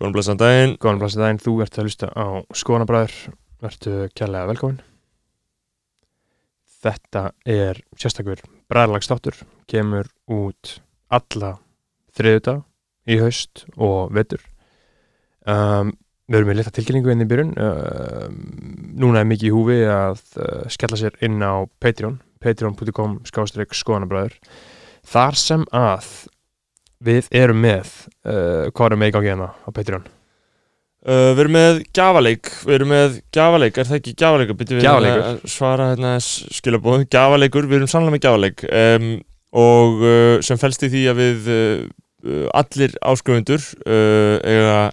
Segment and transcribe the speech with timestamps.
[0.00, 3.16] Góðan blessan daginn Góðan blásið daginn, þú ert að hlusta á Skoðanabræður,
[3.62, 4.80] vertu kærlega velkomin.
[6.82, 8.40] Þetta er sérstakur
[8.72, 9.36] bræðarlagsdáttur,
[9.70, 10.78] kemur út
[11.12, 11.58] alla
[12.16, 12.56] þriðuta
[13.06, 14.42] í haust og vetur.
[15.46, 15.92] Um,
[16.26, 17.54] við erum með lita tilkynningu inn í byrjun.
[17.60, 18.42] Um,
[18.98, 24.38] núna er mikið í húfi að uh, skella sér inn á Patreon, patreon.com skástrík skoðanabræður.
[25.12, 26.10] Þar sem að
[27.02, 27.92] við erum með,
[28.26, 30.04] uh, hvað erum við í gangi hérna á Patreon?
[31.06, 35.22] uh, Við erum með gjafaleik Við erum með gjafaleik, er það ekki Gjafaleikur.
[35.26, 39.08] að Svara hérna skilabóð Gjafaleikur, við erum sannlega með gjafaleik um,
[39.62, 41.86] Og uh, sem felst í því að við uh,
[42.24, 44.90] uh, Allir áskrifundur uh, uh,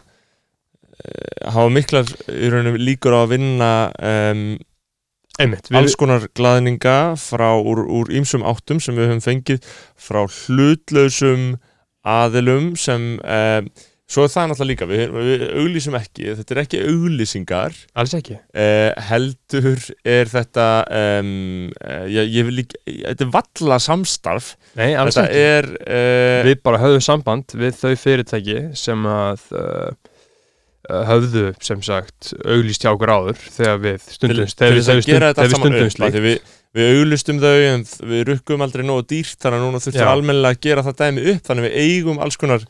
[1.48, 3.70] Hafa miklar í rauninu líkur á að vinna
[4.04, 4.42] um,
[5.40, 11.54] Einmitt, alls konar glaðninga frá úr, úr ýmsum áttum sem við höfum fengið frá hlutlausum
[12.08, 13.70] aðilum sem um,
[14.10, 17.76] svo er það náttúrulega líka, við, við auglýsum ekki þetta er ekki auglýsingar.
[18.02, 18.40] Alls ekki.
[18.58, 19.84] Uh, heldur
[20.18, 20.68] er þetta
[21.00, 21.34] um,
[21.78, 24.54] uh, ég, ég vil líka, þetta er valla samstarf.
[24.80, 25.48] Nei, alls þetta ekki.
[25.60, 30.09] er uh, Við bara höfðum samband við þau fyrirtæki sem að uh, uh,
[30.90, 35.50] höfðu sem sagt auglýst hjá okkur áður þegar við stundumst þegar við, gera þetta þegar
[35.50, 36.40] við saman stundum upp af slíkt því við,
[36.80, 40.58] við auglustum þau en við rukkum aldrei nógu dýrt þannig að núna þurftum við almennilega
[40.58, 42.66] að gera það dæmi upp þannig við eigum alls konar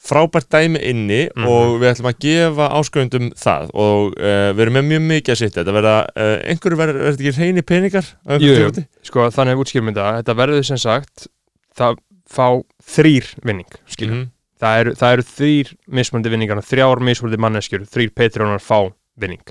[0.00, 1.44] frábært dæmi inni Mhm.
[1.52, 5.40] og við ætlum að gefa ásköndum það og uh, við erum með mjög mikið að
[5.42, 8.06] sitja þetta verða, uh, einhverju verður þetta ekki reyni peningar
[8.40, 8.70] Jú?
[9.04, 11.26] Sko þannig að útskýrum þetta Þetta verður sem sagt
[11.76, 12.00] það
[12.30, 12.46] fá
[12.96, 14.30] þrýr vinning skilur Mhm.
[14.60, 19.42] Það, eru, það eru þrýr mismöndi vinningar þrjár mismöndi manneskjur, þrýr Patreonar fá vinning.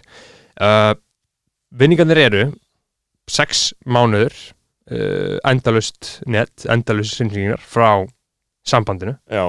[0.59, 0.93] Uh,
[1.69, 2.43] Vinningarnir eru
[3.29, 4.33] sex mánuður
[4.89, 8.07] uh, endalust net, endalust sinningar frá
[8.65, 9.15] sambandinu.
[9.29, 9.45] Já,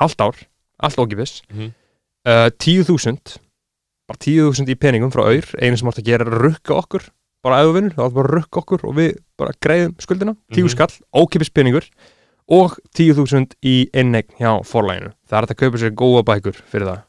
[0.00, 0.36] halvt ár,
[0.84, 1.72] allt ógifis Mhm.
[2.28, 3.38] uh, 10.000
[4.08, 7.06] bara 10.000 í peningum frá auður einu sem átt að gera er rukka okkur
[7.44, 10.64] bara ef þú vinnur, þá átt bara rukka okkur og við bara greiðum skuldina, 10
[10.64, 10.68] Mhm.
[10.72, 11.84] skall ókipis peningur
[12.52, 17.02] og 10.000 í innegn hjá forlæginu það er að kaupa sér góða bækur fyrir það.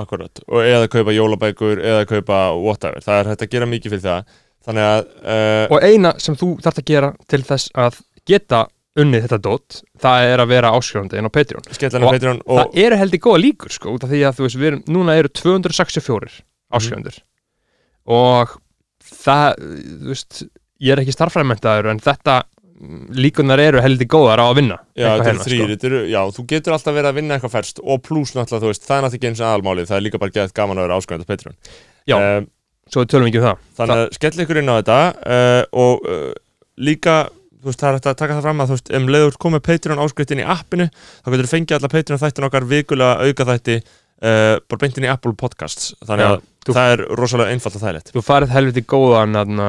[0.00, 0.42] Akkurat.
[0.48, 3.02] Og eða kaupa jólabækur eða kaupa whatever.
[3.04, 4.36] Það er hægt að gera mikið fyrir það.
[4.66, 7.98] Þannig að uh, og eina sem þú þarft að gera til þess að
[8.28, 8.66] geta
[9.00, 11.66] unnið þetta dót það er að vera áskrifandi inn á Patreon.
[11.70, 14.46] Skellana og Patreon og það eru heldur góða líkur sko út af því að þú
[14.46, 16.32] veist, við erum, núna eru 264
[16.70, 17.20] áskrifundur
[18.10, 18.56] og
[19.06, 19.62] það,
[20.02, 20.42] þú veist
[20.80, 22.49] ég er ekki starffræðmentaður en þetta mm,
[23.20, 26.76] líkunar eru heldur góðar á að vinna Já, hérna, þrýr, þetta eru, já, þú getur
[26.76, 29.30] alltaf verið að vinna eitthvað færst og pluss náttúrulega, þú veist, það er náttúrulega ekki
[29.30, 31.56] eins og aðalmálið, það er líka bara gett gaman að vera áskrifandi á Patreon.
[32.08, 32.16] Já.
[32.20, 32.48] Um,
[32.90, 34.98] svo við tölum ekki um það þannig að skell ykkur inn á þetta
[35.36, 36.32] uh, og uh,
[36.80, 37.16] líka,
[37.60, 39.64] þú veist, það er hægt að taka það fram að þú veist, um leiður komið
[39.68, 40.88] Patreon áskrift inn í appinu,
[41.20, 45.06] þá getur þú fengið alla Patreon þættin okkar vikulega auka þætti uh, bara beint inn
[45.06, 48.12] í Apple Podcasts, þannig Já, að þú- það er rosalega einfalt og þægilegt.
[48.16, 49.68] þú farið helviti góðan aðna,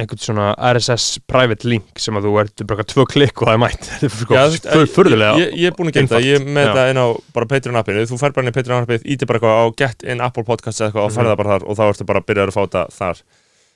[0.00, 3.60] einhvern svona RSS private link sem að þú ert bara tvö klikk og það er
[3.60, 6.14] mætt þetta er sko Já, þú veist, fyr- furðulega Ég, ég er búin að Einfalt.
[6.16, 8.86] það, ég með þetta inn á bara Patreon appinu, þú fær bara inn í Patreon
[8.86, 11.18] appið, íti bara eitthvað á Get in Apple Podcasts eða eitthvað og Mhm.
[11.20, 13.22] færða bara þar og þá ertu bara að byrja að fá þetta þar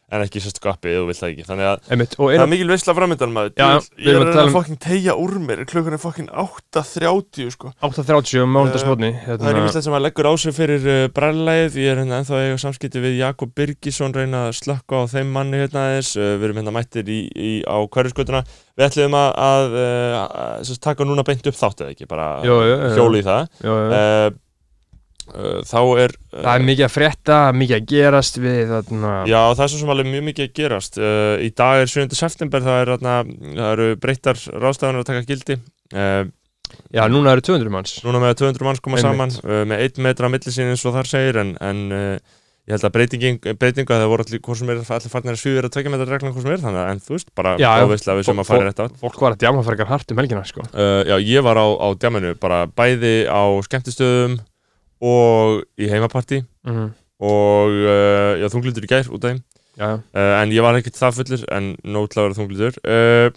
[0.07, 1.45] en ekki sérstu appið þú vilt það ekki.
[1.49, 3.55] Þannig að Einmitt, það er mikil veistla framöndan maður.
[3.59, 3.67] Já,
[3.99, 5.63] ég er að að reyna að um- fokkin tegja úr mér.
[5.67, 7.73] Klukkan er fokkin 8.30 sko.
[7.83, 11.91] 8.30 um mánundasmotni það er einmitt sem að leggur á sig fyrir uh, brællæðið, ég
[11.91, 15.63] er hérna ennþá að eiga samskipti við Jakob Birgisson, reyna að slökka á þeim manni
[15.65, 18.45] hérna aðeins, uh, við erum hérna mættir í, í, á hverjuskotuna,
[18.79, 23.25] við ætlum að, að, uh, að sagt, taka núna beint upp þáttið ekki, bara hjóli
[23.25, 23.49] í það.
[23.67, 24.43] Uh, uh,
[25.67, 29.65] þá er uh, það er mikið að frétta, mikið að gerast við þarna Já, það
[29.65, 30.99] er svo sem alveg mjög mikið að gerast.
[31.01, 32.07] Uh, Í dag er 7.
[32.19, 33.19] september það, er, þarna,
[33.59, 35.59] það eru breyttar ráðstafanir að taka gildi.
[35.93, 36.25] Uh,
[36.95, 37.99] Já, núna eru 200 manns.
[38.07, 40.97] Núna með að 200 manns koma saman uh, með 1 metra á millisín eins og
[40.97, 41.85] þar segir en, en
[42.67, 42.97] ég held að
[43.95, 46.33] að það voru allir hvort sem er allir farnir að svíður að tvekja metra reglan
[46.35, 48.83] hvort sem er þannig að en þú veist, bara áveislega við sem að fara rétt
[48.83, 50.67] átt Fólk var að djama frekar hart um helgina sko.
[50.75, 54.41] Já, ég var á, á djaminu bara bæði á skemmtistöðum
[55.05, 56.45] og í heimapartí.
[56.69, 59.39] Mm og uh, já, þunglindur í gær út af þeim
[59.81, 63.31] uh, en ég var ekkert það fullur en nótlega að þunglindur uh,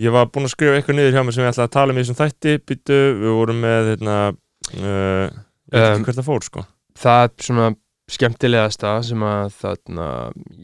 [0.00, 1.98] Ég var búinn að skrifa eitthvað niður hjá mér sem ég ætlaði að tala um
[1.98, 2.52] í þessum þætti.
[2.70, 6.62] Byttu, við vorum með hérna, uh, ég veit Um, ekki hvert það fór sko.
[6.98, 7.66] það er svona
[8.10, 10.06] skemmtilegasta sem að þarna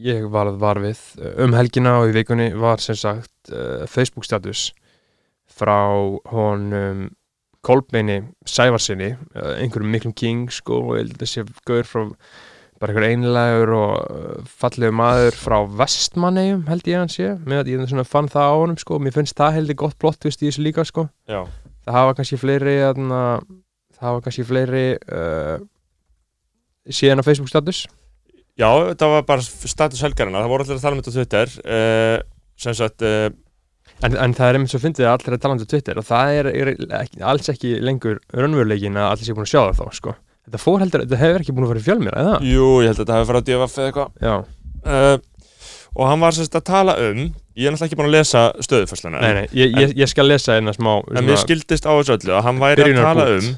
[0.07, 1.03] ég var, var við
[1.45, 3.53] um helgina og í vikunni var sem sagt
[3.87, 4.71] Facebook status
[5.53, 5.77] frá
[6.33, 7.11] honum
[7.67, 12.05] Kolbeini Sævarsinni uh, einhverjum miklum king sko og ég held að þessi gaur frá
[12.77, 17.31] bara einhver einlegur og uh, fallegu maður frá vestmannegjum held ég að hann sé.
[17.43, 20.27] Með að ég fann það á honum sko og mér finnst það heldur gott plott
[20.27, 21.07] vist í þessu líka sko.
[21.29, 21.41] Já,
[21.87, 23.21] það hafa kannski fleiri aðna,
[23.97, 25.57] það var kannski fleiri uh,
[26.87, 27.85] síðan á Facebook status.
[28.57, 31.57] Já, það var bara status helgarina Það voru allir að tala um þetta á Twitter.
[31.65, 32.17] Uh,
[32.57, 33.27] sem sagt uh,
[34.05, 36.33] en, en það er einmitt svo fyndið að allir er talandi á Twitter og það
[36.39, 36.71] er, er
[37.01, 40.15] ekki, alls ekki lengur raunveruleikin að allir sé búin að sjá það þá sko.
[40.47, 42.37] þetta fór heldur, þetta hefur ekki búin að fara í fjölmjör eða?
[42.45, 44.09] Jú, ég held að þetta hafi farið á DFF eða eitthvað.
[44.27, 44.35] Já,
[44.87, 45.15] uh,
[45.97, 47.21] og hann var sagt að tala um
[47.57, 50.57] ég er náttúrulega ekki búin að lesa stöðufæsluna nei, nei, ég, ég, ég skal lesa
[50.59, 53.55] einna smá en mér skildist á þessu öllu að hann væri að tala um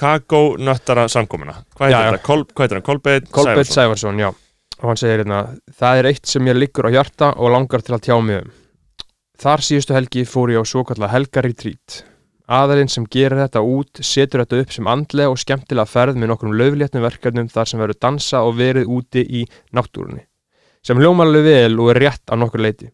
[0.00, 1.58] kakónöttara samkomuna.
[1.76, 2.22] Hvað heitir þetta?
[2.24, 2.86] Kol, hvað heitir hann?
[2.86, 4.14] Kolbeit Kolbett Sævarsson.
[4.14, 4.30] Sævarsson, já.
[4.80, 5.40] Og hann segir hérna,
[5.76, 8.54] það er eitt sem mér liggur á hjarta og langar til að tjá mig um
[9.40, 12.02] þar síðustu helgi fór ég á svo kallar helgaritreat
[12.50, 16.56] aðalinn sem gerir þetta út setur þetta upp sem andlega og skemmtilega ferð með nokkrum
[16.60, 19.44] löflétnum verkefnum þar sem verður dansa og verið úti í
[19.76, 20.26] náttúrunni
[20.84, 22.90] sem hljómar alveg vel og er rétt á nokkur leiti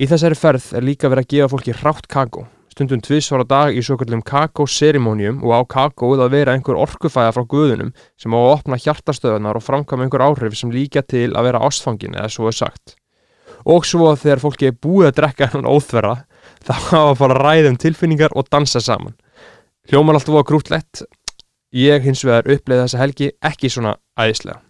[0.00, 3.76] í þessari ferð er líka verið að gefa fólki rátt kakó stundum tvisvar á dag
[3.76, 8.38] í svo kallum kakó-serimónium og á kakóið að vera einhver orkufæða frá guðunum sem á
[8.38, 12.48] að opna hjartastöðunar og framkvæma einhver áhrif sem líka til að vera ástfangin eða svo
[12.50, 12.99] er sagt.
[13.68, 16.16] Og svo þegar fólki er búið að drekka hennan óþverra
[16.64, 19.16] þá hafa að fara að ræða um tilfinningar og dansa saman.
[19.90, 21.04] Hljómar allt voða grútlegt.
[21.76, 24.60] Ég hins vegar uppleiði þessa helgi ekki svona æðislega.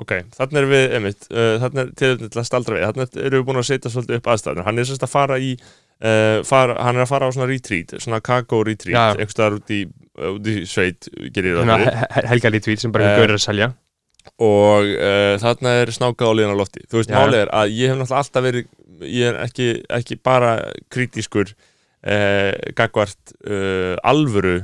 [0.00, 3.46] Ok, þannig erum við, einmitt, uh, þannig er til að staldra við, þannig erum við
[3.50, 6.96] búin að setja svolítið upp aðstæðinu, hann er semst að fara í uh, fara, hann
[6.96, 9.18] er að fara á svona retreat svona kakó retreat, Já.
[9.18, 9.82] einhvers staðar út í,
[10.30, 13.44] út í sveit, gerir það fyrir helga lítvít sem bara Eh, einhver gaur er að
[13.44, 13.68] selja.
[14.38, 17.90] Og uh, þarna er snákað á liðan á lofti þú veist, málið er að ég
[17.92, 18.66] hef náttúrulega alltaf verið
[19.10, 19.68] ég er ekki,
[20.00, 20.50] ekki bara
[20.92, 24.58] kritískur uh, gagvart uh, alvöru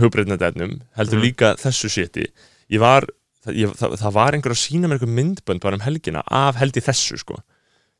[0.00, 1.24] hugbreytnadefnum, heldur Mhm.
[1.26, 2.24] líka þessu séti
[2.72, 3.04] ég var,
[3.44, 6.56] það, ég, það, það var einhver að sína mér einhver myndbönd bara um helgina af
[6.56, 7.36] held í þessu sko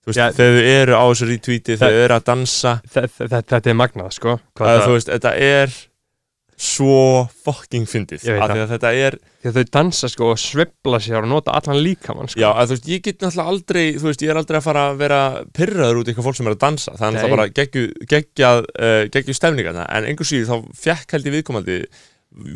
[0.07, 0.31] veist, Já.
[0.33, 3.77] þegar þau eru á þessu retweeti þau eru að dansa Þe- þe- þe- Þetta er
[3.79, 4.39] magnað, sko.
[4.59, 5.75] Þú veist, þetta er
[6.62, 10.99] svo fucking fyndið af því að þetta er Því að þau dansa sko og svibla
[11.03, 12.38] sér og nota allan líkamann sko.
[12.38, 15.00] Já, að veist, ég get náttúrulega aldrei, þú veist, ég er aldrei að fara að
[15.00, 15.19] vera
[15.59, 17.17] pyrraður út í eitthvað fólk sem er að dansa það er Nei.
[17.17, 17.82] náttúrulega bara geggju,
[18.12, 21.79] geggjað, uh, geggju stefningarna, en einhver síður þá fjekk held ég viðkomandi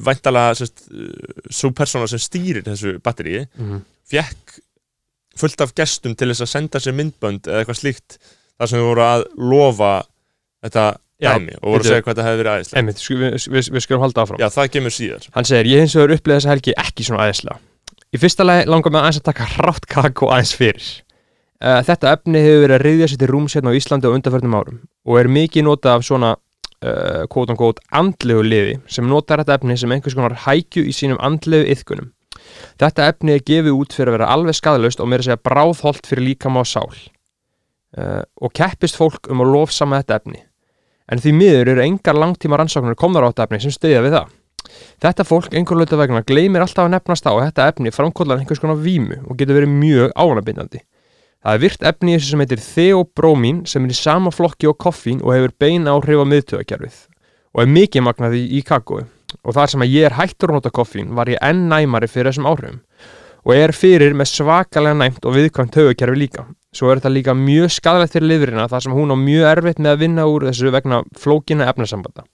[0.06, 3.82] væntalega, sérst, uh, svo persóna sem stýrir þessu batteríi, Mhm.
[4.06, 4.60] fjekk
[5.36, 8.18] fullt af gestum til þess að senda sér myndbönd eða eitthvað slíkt,
[8.60, 9.92] þar sem þau voru að lofa
[10.62, 10.86] þetta
[11.22, 13.68] Já, dæmi og voru að segja hvað þetta hefði verið æðislega Einmitt, sku- við, við,
[13.72, 14.40] við skulum halda áfram.
[14.42, 15.26] Já, það kemur síðar.
[15.36, 17.58] Hann segir, ég hins vegar upplega þessa helgi ekki svona aðeinslega
[18.12, 20.90] Í fyrsta lagi langar mig aðeins að taka hrátt kakó aðeins fyrir.
[21.56, 24.56] Uh, Þetta efni hefur verið að reyðja sér til rúms hérna á Íslandi á undanförnum
[24.60, 29.40] árum og er mikið notað af svona uh, quote on quote andlegu liði sem notar
[29.40, 32.12] þetta efni sem einhvers konar hækju í sínum andlegu yðkunum
[32.76, 36.06] Þetta efni er gefið út fyrir að vera alveg skadalaust og meira að segja bráðholt
[36.06, 36.92] fyrir líkama og sál.
[37.96, 40.42] Uh, og keppist fólk um að lofsama þetta efni
[41.12, 44.34] en því miður eru engar langtíma rannsóknir komnar á þetta efni sem stöðja við það.
[45.02, 48.62] Þetta fólk einhver lauta vegna gleymir alltaf að nefnast á að þetta efni framkóllar einhvers
[48.62, 50.82] konar vímu og getur verið mjög ánabindandi.
[51.46, 55.20] Það er virt efni þessu sem heitir theobrómín sem er í sama flokki og koffín
[55.22, 56.96] og hefur bein áhrif á miðtöðakerfið
[57.54, 59.04] og er mikið magnaði í kakói.
[59.46, 62.32] Og þar sem að ég er hættur að nota koffín var ég enn næmari fyrir
[62.32, 62.80] þessum áhrifum
[63.46, 66.46] og er fyrir með svakalega næmt og viðkvæmt höfukerfi líka.
[66.74, 69.92] Svo er þetta líka mjög skadalegt fyrir lifrina þar sem hún á mjög erfitt með
[69.92, 72.26] að vinna úr þessu vegna flókina efnasambanda.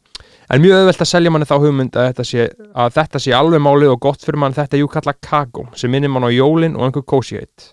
[0.53, 3.62] En mjög auðvelt að selja manni þá hugmynd að þetta sé, að þetta sé alveg
[3.62, 6.88] málið og gott fyrir mann þetta jú kalla kakó sem minnir mann á jólin og
[6.88, 7.71] einhver kósi heitt.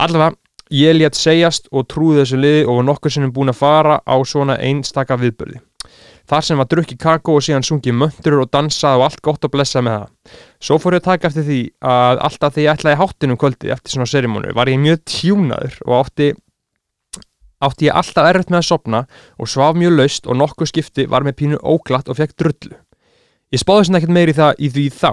[0.00, 0.34] Allavega,
[0.72, 4.16] ég létt segjast og trúði þessu liði og var nokkur sinnum búin að fara á
[4.24, 5.60] svona einstaka viðbörði.
[6.26, 9.52] Þar sem var drukki kakó og síðan sungið möntur og dansað og allt gott og
[9.52, 10.40] blessað með það.
[10.66, 11.60] Svo fór ég að taka eftir því
[11.92, 15.94] að alltaf því ég ætlaði háttinum kvöldi eftir svona serimónu var ég mjög tjúnaður og
[16.00, 16.32] átti
[17.62, 19.04] átti ég alltaf erfitt með að sopna
[19.38, 22.76] og svaf mjög laust og nokkuð skipti var með pínu óglatt og fekk drullu.
[23.54, 25.10] Ég spáði sem ekkert meiri það í því þá.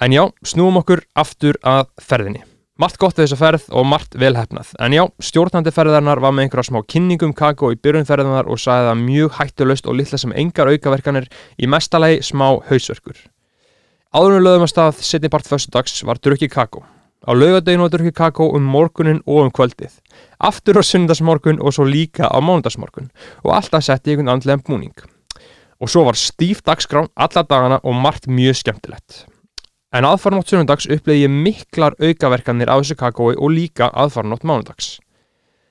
[0.00, 2.45] En já, snúum okkur aftur að ferðinni.
[2.76, 4.74] Margt gott við þessa ferð og margt velhefnað.
[4.84, 8.90] En já, stjórnandi ferðarnar var með einhverja smá kynningum kakó í byrjun ferðarnar og sagði
[8.90, 13.16] það mjög hættulaust og litla sem engar aukaverkanir í mestalagi smá hausverkur.
[14.12, 16.82] Áður en við lögum að stað setni part föstudags var drukki kakó.
[17.24, 19.94] Á laugadeginu var drukki kakó um morgunin og um kvöldið.
[20.36, 23.08] Aftur á sundagsmorgun og svo líka á mánudagsmorgun
[23.40, 24.92] og alltaf sett í einhvern andlega búning.
[25.80, 29.24] Og svo var stíf dagskrán alla dagana og margt mjög skemmtilegt.
[29.94, 34.96] En aðfarnótt sunnundags upplegi ég miklar aukaverkanir af þessu kakói og líka aðfarnótt mánudags.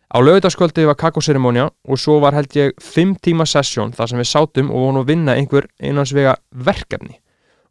[0.07, 4.31] Á laugardagskvöldi var kakóserimónia og svo var held ég 5 tíma sessjón þar sem við
[4.31, 7.19] sátum og vonum að vinna einhver einansvega verkefni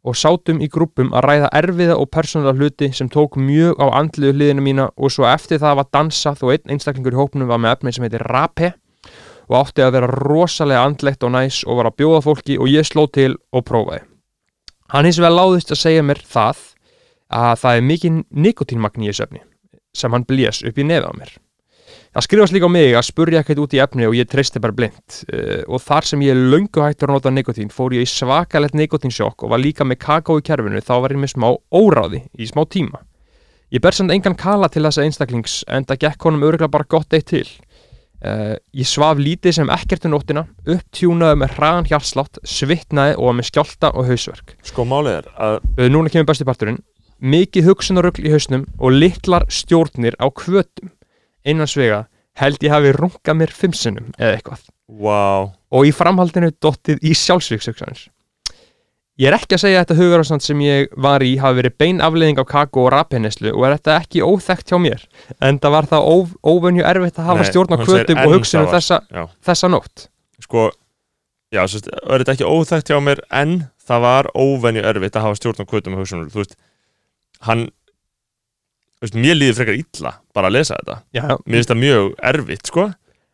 [0.05, 4.37] og sátum í grúpum að ræða erfiða og persónulega hluti sem tók mjög á andliðu
[4.37, 7.79] hliðina mína og svo eftir það var dansað og einn einstaklingur í hópnum var með
[7.79, 8.75] efni sem heitir Rape
[9.49, 12.85] og átti að vera rosalega andlegt og næs og var að bjóða fólki og ég
[12.85, 14.05] sló til og prófaði.
[14.93, 16.61] Hann hins vegar láðist að segja mér það
[17.33, 19.41] að það er mikið nikotínmagn í þessu efni
[19.95, 21.31] sem hann blés upp í nefið á mér.
[22.15, 24.75] Það skrifast líka á mig að spurja ekkert út í efni og ég treysti bara
[24.75, 28.75] blind uh, og þar sem ég löngu hættur að nota nikotín fór ég í svakalett
[28.77, 32.47] nikotínsjokk og var líka með kakó í kerfinu þá var ég með smá óráði í
[32.47, 33.01] smá tíma.
[33.73, 37.15] Ég ber samt engan kala til þessa einstaklings en það gekk honum örgulega bara gott
[37.17, 37.47] eitt til.
[38.25, 43.49] Uh, ég svaf lítið sem ekkert um nóttina, upptjúnaði með hraðan hjartslátt, svitnaði og með
[43.51, 44.55] skjálta og hausverk.
[44.65, 46.81] Sko málið er að Uh, núna kemur besti parturinn.
[47.21, 50.89] Mikið hugsunarugl í hausnum og litlar stjórnir á kvötum
[51.45, 52.05] innan svega
[52.39, 54.65] held ég hafi rungað mér fimm sinnum eða eitthvað.
[54.87, 58.07] Wow, og í framhaldinu dottið í sjálfsvíkshugsanir
[59.21, 62.01] ég er ekki að segja að þetta hugarástand sem ég var í hafi verið bein
[62.03, 65.05] afleiðing af kakó og rapenneslu og er þetta ekki óþekkt hjá mér?
[65.39, 68.73] En það var það óv, óvenju erfitt að hafa Nei, stjórn á kvötum og hugsunum
[68.73, 68.99] þessa,
[69.47, 70.09] þessa nótt.
[70.43, 70.67] Sko,
[71.55, 73.23] já, sérst, er þetta ekki óþægt hjá mér?
[73.31, 76.59] En það var óvenju erfitt að hafa stjórn á kvötum og hugsunum, þú veist
[77.45, 77.67] hann
[79.03, 82.71] veist, mér líður frekar illa bara að lesa þetta, já, mér finnst það mjög erfitt,
[82.71, 82.87] sko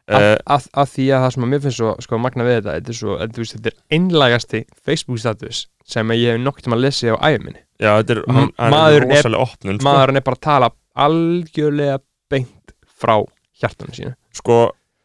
[0.09, 2.91] að, uh, því að það sem að mér finnst svo sko, magna við þetta, þetta
[2.93, 6.83] er, svo, þetta, veist, þetta er einlægasti Facebook status sem ég hef nokkuð til að
[6.85, 10.71] lesa á æfuminni er, er maðurinn er- opnun, sko, maðurinn er bara að tala
[11.05, 11.97] algjörlega
[12.31, 13.15] beint frá
[13.61, 14.13] hjartanum sínu.
[14.35, 14.59] Sko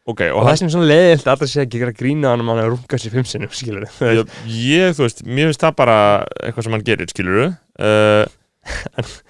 [0.07, 2.43] ok, og og það sem er svona leiðilt að alltaf sé ekki að grína hann
[2.43, 3.51] um hann að runga sér fimm sinnum
[4.17, 5.97] ég, ég, þú veist mér finnst það bara
[6.43, 8.23] eitthvað sem hann gerir, skilur uh,
[8.67, 9.23] Þú veist.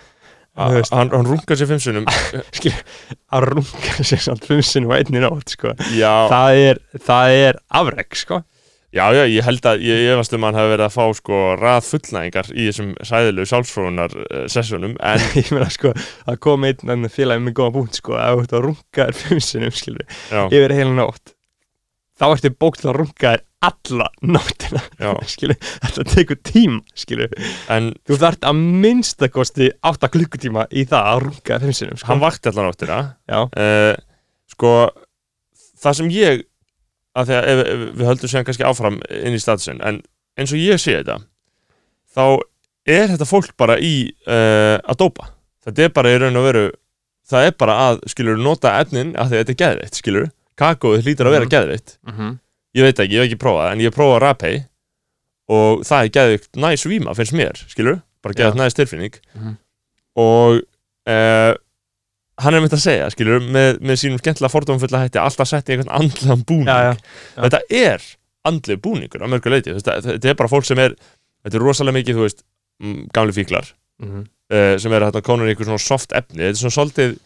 [0.58, 2.06] Hann, hann rungar sér fimm sinnum.
[3.36, 5.74] Að runga sér samt fimm sinnum á einni nótt sko.
[5.78, 6.84] það, er,
[7.48, 8.44] er afreg sko.
[8.96, 11.40] Já, já, ég held að, ég efast um að hann hafi verið að fá sko
[11.60, 17.10] rað fullnæðingar í þessum sæðilegu sjálfsfróunar uh, sessjónum en ég meina sko að koma einn
[17.12, 20.40] félagi með góða búnt sko að þú ert að runga þér fimm sinnum skilur já,
[20.48, 21.36] yfir heila nótt.
[22.18, 24.82] Þá ertu bókt að runga þér alla nóttina
[25.84, 26.82] þetta tekur tím
[27.74, 32.08] en Þú þarft að minnstakosti 8 klukkutíma í það að runga fimm sinnum sko.
[32.12, 33.00] hann vakti allan áttina
[33.30, 33.96] Já, uh,
[34.54, 34.74] sko
[35.82, 36.44] það sem ég
[37.18, 37.64] að því að
[37.98, 40.02] við höldum séðan kannski áfram inn í statsin en
[40.38, 41.18] eins og ég sé þetta
[42.14, 42.24] þá
[42.88, 43.96] er þetta fólk bara í
[44.30, 45.26] uh, að dópa.
[45.66, 46.62] Þetta er bara í raun og veru
[47.28, 51.36] það er bara að, skilur, nota efnin að þetta er geðveitt, skilur kakóið hlýtur að
[51.36, 51.52] vera Mhm.
[51.52, 51.98] geðveitt.
[52.08, 52.38] Mm
[52.78, 54.60] ég veit ekki, ég hef ekki prófað en ég hef prófað Rapey
[55.58, 58.64] og það er geðvikt næs víma finnst mér, skilur, bara geðvikt Já.
[58.66, 59.56] næs tilfinning Mhm.
[60.18, 60.62] og
[61.08, 61.54] uh,
[62.38, 65.74] hann er mynd að segja, skilur með, með sínum skemmtilega fordómfulla hætti alltaf sett í
[65.78, 66.94] einhvern andlegan búning já, já,
[67.38, 67.42] já.
[67.48, 68.06] þetta er
[68.48, 70.94] andleg búningur á mörgu leiti, þetta, þetta er bara fólk sem er
[71.44, 72.44] þetta er rosalega mikið, þú veist
[72.84, 73.72] mm, gamli fíklar,
[74.04, 74.22] mm
[74.54, 77.18] uh, sem er að konur í einhver svona soft efni, þetta er svona svolítið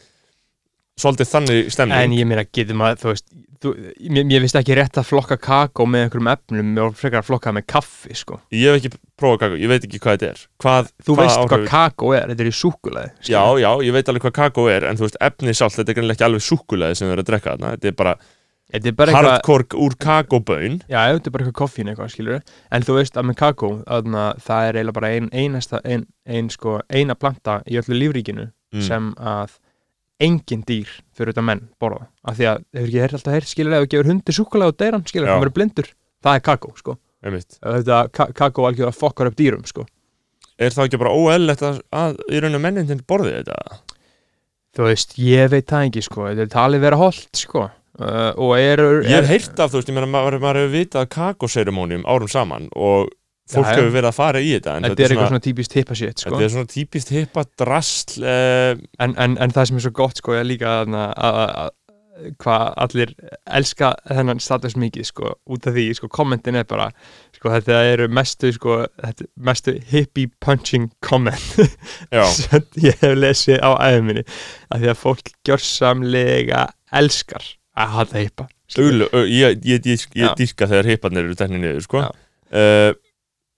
[1.00, 1.98] svolítið þannig stemning.
[1.98, 3.26] En ég meina, getur maður, þú veist
[3.62, 3.72] þú,
[4.10, 7.54] mér, mér finnst ekki rétt að flokka kakó með einhverjum efnum og frekar að flokka
[7.54, 8.40] með kaffi sko.
[8.52, 8.90] ég hef ekki
[9.22, 10.40] prófað kakó, ég veit ekki hvað þetta er.
[10.62, 13.94] Hvað, Þú hvað veist áhrif- hvað kakó er, þetta er í súkulæði Já, já, ég
[13.94, 16.42] veit alveg hvað kakó er en þú veist, efni sált, þetta er greinlega ekki alveg
[16.42, 18.16] súkulega sem þau eru að drekka þarna, þetta er bara
[18.72, 22.82] er bara eitthvað hardcore úr kakóbön Já, þetta er bara eitthvað koffín eitthvað, skilur En
[22.82, 24.82] þú veist að með kakó, það er
[30.28, 32.08] engin dýr fyrir þetta menn borða.
[32.28, 35.08] Af því að, hefur ekki alltaf heyrt, skilur ef þú gefur hundi súkulega og deyran,
[35.10, 35.90] skilur, hann verður blindur.
[36.22, 36.98] Það er kakó, sko.
[37.22, 39.88] Þetta ka kakó algjör að fokkar upp dýrum, sko.
[40.62, 43.82] Er það ekki bara óeðlegt að, að í rauninu mennin borði þetta?
[44.76, 46.26] þú veist, ég veit það ekki, sko.
[46.30, 47.68] Þetta er talið vera holdt, sko.
[48.02, 51.10] Uh, og eru Ég hef heyrt af, þú veist, ég meina, maður, maður hefur vitað
[51.12, 53.12] kakóseremónium árum saman og
[53.52, 55.98] fólk Já, hefur verið að fara í þetta en þetta er eitthvað svona típist hippa
[56.00, 56.32] shit, sko.
[56.36, 58.72] Þetta er svona típist hippa drasl uh,
[59.06, 61.78] en, en, en það sem er svo gott sko er líka að- að að-
[62.38, 63.12] hvað allir
[63.50, 66.92] elska þennan status mikið sko út af því sko kommentin er bara
[67.34, 71.42] sko þetta eru mestu sko þetta, mestu hippie punching comment
[72.36, 74.22] sem ég hef lesið á æðuminni
[74.70, 76.68] af því að fólk gjörsamlega
[77.02, 77.44] elskar
[77.80, 78.48] að hata hippa
[78.80, 82.04] Uglu, ö, ég, ég, ég, ég dýrka þegar hipparnir eru teknir niður, sko.
[82.56, 82.94] Uh,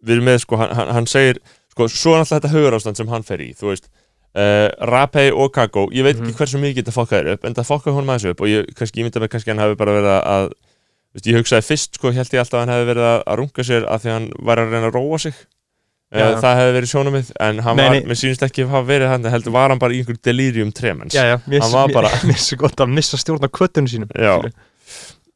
[0.04, 1.38] Við erum með, sko, hann, hann- hann segir
[1.72, 3.88] sko, svo er alltaf þetta hugarástand sem hann fer í þú veist,
[4.36, 6.28] uh, Rapey og Kakó ég veit Mhm.
[6.28, 9.00] ekki hversu mikið þetta fokkaði upp en það fokkaði honum aðeins upp og ég, kannski,
[9.02, 10.52] ég myndi að kannski hann hafi bara verið að,
[11.16, 13.84] veist, ég hugsaði fyrst, sko, held ég alltaf að hann hefði verið að, runga sér
[13.88, 15.34] að því hann var að reyna að róa sig
[16.14, 16.28] uh, Já.
[16.42, 18.04] það hefði verið sjónumið en hann Nei, var, nei.
[18.12, 21.14] mér sýnist ekki að hafa verið hann heldur var hann bara í einhver delirium tremens
[21.16, 22.58] já já, mér Hann var mér- bara- mér er svo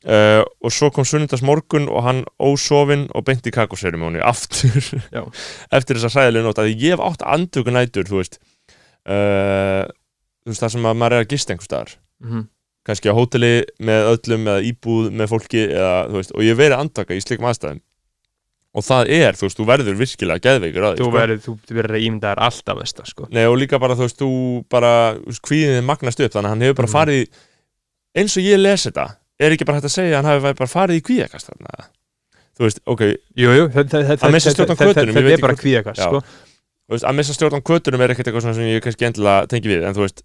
[0.06, 4.78] uh, og svo kom sunnudags morgun og hann ósofinn og beint í kakóserimóni aftur
[5.78, 8.38] eftir þessa hræðilega nótt að ég hef átt andvöku nætur þú veist
[9.08, 9.88] uh,
[10.46, 12.48] þú veist það sem að maður er að gista einhvers staðar Mhm.
[12.88, 13.50] kannski á hóteli
[13.84, 17.46] með öllum eða íbúð með fólki eða, veist, og ég hef verið andvaka í slikum
[17.52, 17.82] aðstæðum
[18.78, 21.14] og það er, þú veist, þú verður virkilega geðveikur að því, þú sko.
[21.18, 24.30] verður, þú verður ímyndaðar alltaf veist það, sko Nei, og líka bara, þú veist, þú
[24.74, 24.92] bara
[25.46, 26.96] kvíðin magnast upp, þannig að hann hefur bara Mhm.
[26.98, 27.28] farið
[28.18, 29.06] eins og ég les þetta
[29.40, 31.90] er ekki bara hægt að segja að hann hafi bara farið í kvíðakast þarna
[32.58, 33.04] þú veist, ok,
[33.38, 35.58] Jú, jú, þetta Að missa stjórn á hvötunum, ég veit þetta er bara
[35.98, 36.08] Já.
[36.08, 36.24] sko
[36.96, 39.96] að missa stjórn á kvötunum er ekkert eitthvað sem ég kannski endilega tengi við, en
[39.96, 40.24] þú veist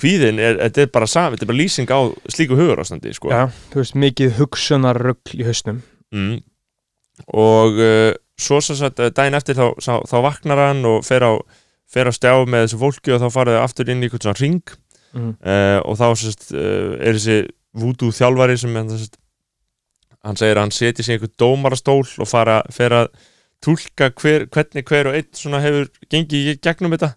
[0.00, 2.00] kvíðin er, þetta er bara sam, þetta er bara lýsing á
[2.32, 5.82] slíku hugur ástandi, sko Já, þú veist, mikið hugsunarrugl í hausnum
[6.14, 6.38] mm.
[7.36, 11.26] og uh, svo svo satt uh, daginn eftir þá, þá, þá vaknar hann og fer
[11.28, 11.36] á,
[11.92, 14.76] fer á stjá með þessu fólki og þá farið aftur inn í eitthvað svona ring
[15.12, 15.34] mm.
[15.44, 17.38] uh, og þá sérst, uh, er þessi
[17.78, 23.12] voodoo þjálfari sem hann, segir að hann seti sér einhvern dómarastól og fara, fer að
[23.62, 27.12] túlka hver, hvernig hver og einn svona hefur gengið í gegnum þetta.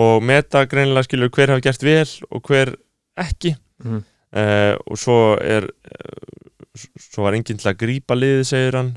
[0.00, 2.74] Og meta greinilega skilur hver hafa gert vel og hver
[3.20, 3.56] ekki.
[3.80, 4.02] Mm.
[4.36, 6.40] uh, og svo er uh,
[7.00, 8.92] svo var enginn til að grípa liðið segir hann.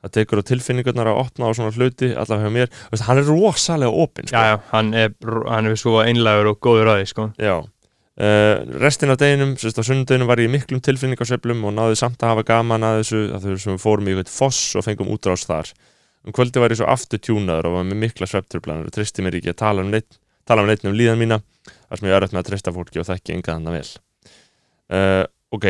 [0.00, 3.18] Það tekur á tilfinningarnar að opna á svona hluti allavega hjá mér, Þú veist, hann
[3.20, 4.44] er rosalega opinn sko.
[4.70, 5.10] Hann er,
[5.50, 7.26] hann er svo einlægur og góður að því, sko.
[7.36, 7.56] Já
[8.20, 12.34] uh, restin af deginum, sérst á sunnudeginum var ég miklum tilfinningarsveiflum og náði samt að
[12.34, 15.72] hafa gaman að þessu að þau fórum í eitthvað foss og fengum útrás þar.
[16.26, 19.38] Um kvöldi var ég svo aftur tjúnaður og var með mikla sveppturplanar og tristi mér
[19.40, 22.26] ekki að tala um neitt tala um neitt um líðan mína þar sem ég er
[22.26, 23.90] öll með að trista fólki og þekki enga þannig vel.
[24.90, 25.24] Uh,
[25.54, 25.66] ok,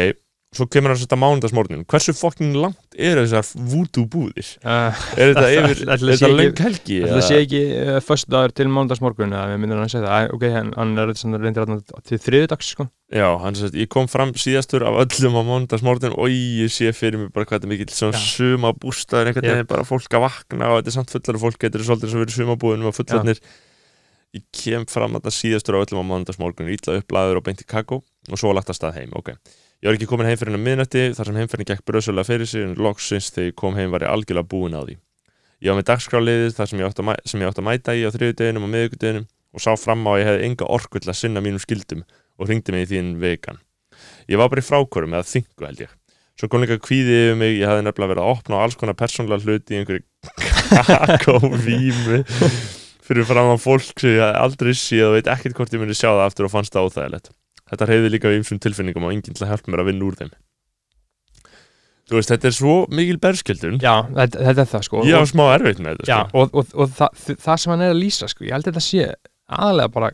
[0.51, 4.49] svo kemur hann að setja mánudagsmórnin hversu fokkin langt eru þessar voodoo búðir?
[4.67, 6.97] uh, Er þetta yfir, Ætli- ætli er þetta löng helgi?
[7.07, 10.35] Það sé ekki uh, först dagur til mándagsmorgun eða við myndum hann að segja það,
[10.35, 10.73] ok, hann,
[11.05, 12.89] er svona reyndir að til þriðudags, sko.
[13.15, 17.23] Já, hann sett, ég kom fram síðastur af öllum á mánudagsmorgun og ég sé fyrir
[17.23, 20.75] mig bara hvað þetta er mikill svona suma bústaður einhvern veginn bara fólk að vakna
[20.75, 21.59] og þetta er samt fullari fólk.
[21.63, 22.99] Þetta er svolítið svo verið sumabúðunum og
[29.81, 32.65] ég var ekki komin heim fyrir hennar miðnætti þar sem heimferðin gekk bröðsölega fyrir sig
[32.67, 34.97] en loksins þegar ég kom heim var ég algjörlega búin á því.
[35.61, 39.27] Ég var með dagskráliðið þar sem ég átti að, mæta í á þriðudeginum og miðvikudeginum
[39.57, 42.05] og sá fram á að ég hefði enga orku til að sinna mínum skildum
[42.37, 43.61] og ringdi mig í þín vegan.
[44.29, 45.97] Ég var bara í frákvörum eða þingu held ég.
[46.41, 48.97] Svo kom líka kvíði yfir mig, ég hafði nefnilega verið að opna á alls konar
[48.97, 50.05] persónlega hluti í einhverju
[51.21, 52.23] kakóvími
[53.05, 56.09] fyrir fram á fólk sem ég aldrei séð og veit ekkert hvort ég myndi sjá
[56.09, 57.33] það aftur og fannst það óþægilegt
[57.71, 60.19] Þetta reyði líka við ymsum tilfinningum og enginn til að hjálpa mér að vinna úr
[60.21, 60.33] þeim.
[62.11, 63.77] Þú veist, þetta er svo mikil berskjöldun.
[63.85, 65.03] Já, þetta, þetta er það, sko.
[65.07, 66.41] Ég á smá erfitt með þetta Já, sko.
[66.43, 68.83] og, og, og það, það sem hann er að lýsa, sko Ég held að þetta
[68.89, 69.05] sé
[69.61, 70.09] aðalega bara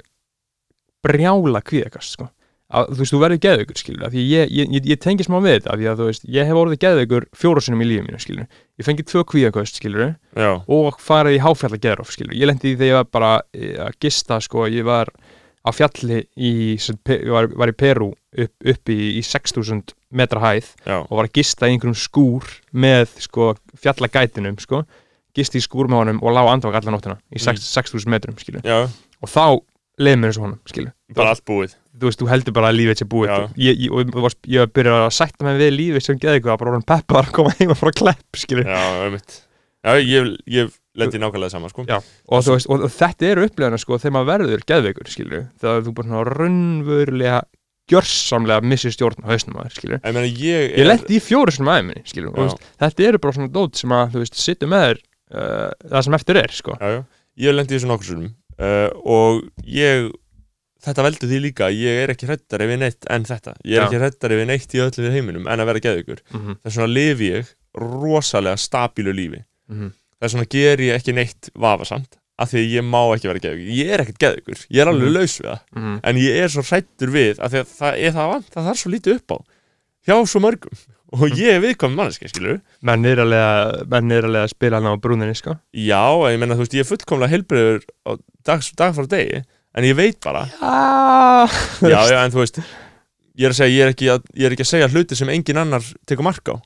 [1.06, 2.28] brjála kvíðakast, sko.
[2.66, 5.52] Að, Þú veist, þú verður geðveikur, skilur Því ég, ég, ég, ég tengi smá við
[5.60, 8.48] þetta Því að, þú veist, ég hef orðið geðveikur fjóra sinum í lífi mínu, skilur
[8.50, 12.34] Ég fengi tvö kvíðakast, skilur Já, og farið í háfjalla geðróf skilur.
[12.34, 15.12] ég lendi í þegar ég var bara eh, að gista sko, ég var
[15.66, 20.68] á fjalli í, ég var, var í Peru upp, upp í, í 6000 metra hæð
[20.86, 24.84] já, og var að gista í einhverjum skúr með sko, fjallagætinum sko.
[25.36, 28.36] gisti í skúr með honum og lág andvak allan nóttina í 6 6000 metrum
[29.20, 29.58] og þá
[29.98, 30.60] leið mér eins og honum
[31.16, 31.74] bara allt búið.
[31.96, 33.30] þú veist, þú heldur bara að lífið sé búið.
[33.56, 36.72] Ég, ég, og varst- ég var að sætta mig við lífið sem geði eitthvað, bara
[36.74, 38.40] orðin peppar að koma heima frá klepp.
[38.66, 38.82] Já,
[39.86, 41.84] Já, ég, ég lendi nákvæmlega saman sko.
[41.86, 45.12] Og, veist, og, og þetta eru upplifana sko þegar maður verður geðveikur
[45.60, 47.40] þegar þú bara svona raunverulega
[47.86, 49.76] gjörsamlega missir stjórn á hausnum að þér
[50.26, 53.94] Ég ég ég lendi í fjóru svona aðeins og þetta eru bara svona dót sem
[53.94, 56.78] að þú veist sittu með þér uh, það sem eftir er sko.
[56.80, 57.00] Já, já.
[57.46, 60.10] ég lendi í þessu nokkur sunnum uh, og ég
[60.86, 63.86] þetta veldur því líka, ég er ekki hrættar við neitt en þetta, ég er Já.
[63.86, 66.58] ekki hrættar við neitt í öllu við heiminum en að vera geðugur mm -hmm.
[66.62, 69.42] þess vegna lifi ég rosalega stabílu lífi
[70.16, 70.22] Mhm.
[70.24, 73.76] þess vegna ger ég ekki neitt vafasamt af því að ég má ekki vera geðugur
[73.76, 75.14] ég er ekkert geðugur, ég er alveg Mhm.
[75.16, 75.60] laus við það.
[75.76, 76.00] Mhm.
[76.04, 78.80] en ég er svo hrættur við af því að það er það vant, það þarf
[78.82, 79.38] svo lítið upp á.
[80.06, 80.76] Hjá svo mörgum.
[81.16, 85.36] Og ég er viðkvæm manneski, skilur menn er alveg er að spila hann á brúninni
[85.38, 85.54] sko.
[85.72, 86.02] Já,
[86.32, 87.84] ég menna, þú veist, ég er fullkomlega heilbreyður
[88.44, 90.44] dag, dag frá degi, en ég veit bara.
[90.60, 91.46] Já.
[91.88, 92.58] Já, já, en þú veist
[93.38, 95.28] ég er að segja, ég er ekki að, ég er ekki að segja hluti sem
[95.28, 96.56] engin annar tekur mark á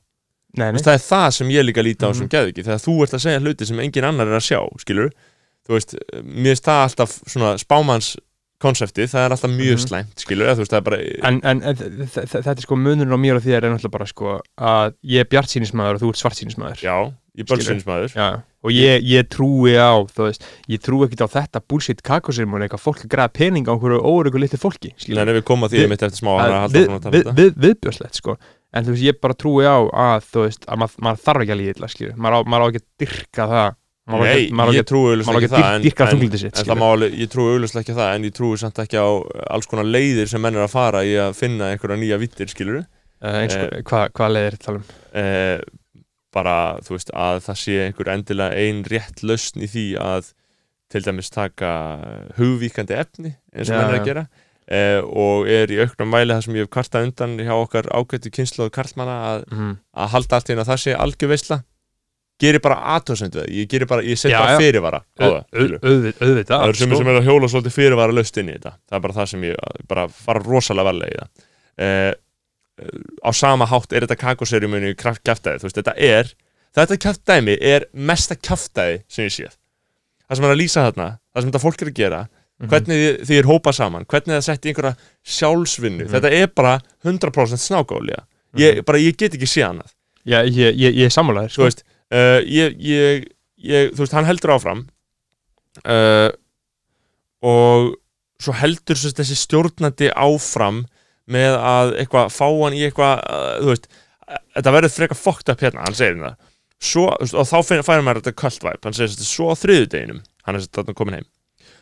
[0.56, 0.80] nei, nei.
[0.82, 2.18] það er það sem ég líka líti á Mhm.
[2.18, 5.10] sem geðviki þegar þú ert að segja hluti sem engin annar er að sjá skilur,
[5.68, 8.16] þú veist, mér finnst það alltaf svona spámanns
[8.60, 9.86] konseptið, það er alltaf mjög Mhm.
[9.88, 13.42] slæmt, skilur, eða veist, er bara en, en, þetta er sko munurinn á mér og
[13.42, 17.46] þér er náttúrulega bara sko að ég er bjartsýnismæður og þú ert svartsýnismæður já, ég
[17.48, 22.02] er Já, og ég, ég trúi á þú veist, ég trúi ekkert á þetta bullshit
[22.02, 25.24] kakosirmon eitthvað fólk að græða pening á einhverju óryggur litlu fólki skilur.
[25.24, 27.02] Nei, við komum að því að mitt eftir smá að Það- halda við, áfram að
[27.02, 27.36] tala um við, þetta.
[27.40, 28.36] við, viðbjörslegt sko
[28.70, 31.54] en þú veist, ég bara trúi á að þú veist, að maður, maður þarf ekki
[31.54, 33.76] að líða illa skilur, maður á, ekki að dyrka það.
[34.10, 36.80] Nei, ég trúi auðvitað ekki það að en, dyrka en, þunglindi sitt en það skilur.
[36.80, 39.08] má alveg, ég trúi auðvitað ekki það en ég trúi samt ekki á
[39.54, 42.80] alls konar leiðir sem menn er að fara í að finna einhverja nýja vittir, skilur
[42.80, 44.88] og, hvað, hvað leiðir tala um?
[45.20, 45.62] uh,
[46.34, 46.56] bara,
[46.86, 50.32] þú veist, að það sé einhver endilega ein rétt lausn í því að
[50.90, 51.72] til dæmis taka
[52.38, 54.24] hugvíkandi efni eins og Já, menn er að gera
[54.70, 58.30] uh, og er í auknum mæli það sem ég hef kvartað undan hjá okkar ágættu
[58.36, 59.74] kynnslóðu karlmanna að, Mhm.
[59.96, 61.60] að halda allt einu að það sé algjör veisla.
[62.40, 66.74] Gerir bara aðtöðsend við það, ég gerir bara, ég set bara fyrirvara á auðvitað það
[66.78, 66.96] sem, sko.
[67.02, 68.72] sem er að hjóla svolítið fyrirvara löst inn í þetta.
[68.88, 69.56] Það er bara það sem ég
[69.90, 71.46] bara fara rosalega varlega í það.
[71.80, 72.12] Uh,
[73.20, 76.30] á sama hátt er þetta kakoserjumuni kæftæði, þú veist, þetta er
[76.76, 79.56] þetta kæftæmi er mesta kæftæði sem ég séð.
[80.30, 82.20] Það sem er að lýsa þarna, það sem þetta fólk er að gera.
[82.68, 86.04] Hvernig þið, er hópað saman hvernig það setti einhverja sjálfsvinnu.
[86.04, 86.12] Mhm.
[86.12, 88.24] þetta er bara 100% snákólia
[88.58, 89.94] ég, bara, ég get ekki séð annað.
[90.28, 91.68] Já, ég, ég, ég sammálaður þú sko.
[91.68, 93.24] veist, uh, ég,
[93.94, 94.84] þú veist, hann heldur áfram
[95.86, 96.28] uh,
[97.40, 97.94] og
[98.40, 100.84] svo heldur svo þessi stjórnandi áfram
[101.30, 103.90] með að eitthvað fá hann í eitthvað, uh, þú veist
[104.56, 106.38] þetta verður frekar fokkt upp hérna, hann segir það
[106.80, 110.22] svo, þú veist, og þá færir maður þetta kvöldvæp hann segir þetta, svo á þriðudeginum
[110.46, 111.28] hann er þetta komin heim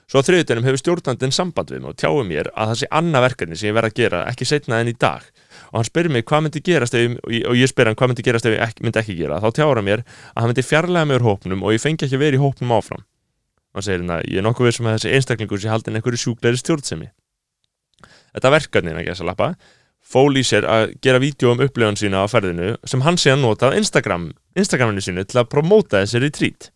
[0.09, 3.25] svo á þriðudeginum hefur stjórnandinn samband við mig og tjáum mér að það sé annað
[3.27, 5.27] verkefni sem ég verð að gera ekki setna en í dag.
[5.69, 8.47] Og hann spyrir mig hvað myndi gerast ef, og ég- spyr hann hvað myndi gerast
[8.49, 9.41] ef ég ekki, myndi ekki gera.
[9.45, 10.01] Þá tjáur hann mér
[10.33, 12.73] að hann myndi fjarlæga mig úr hópnum og ég fengi ekki að vera í hópnum
[12.79, 13.05] áfram.
[13.05, 16.23] Og hann segir hérna, ég er nokkuð við sem að þessi einstaklingur sé haldin einhverju
[16.25, 17.11] sjúklegri stjórnsemi.
[18.33, 19.53] Þetta verkefni að gæsa lappa
[20.09, 23.43] fól í sér að gera vídeo um upplifan sína á ferðinu sem hann sé að
[23.43, 26.71] nota á Instagram, Instagraminu sínu til að promóta þessi retreat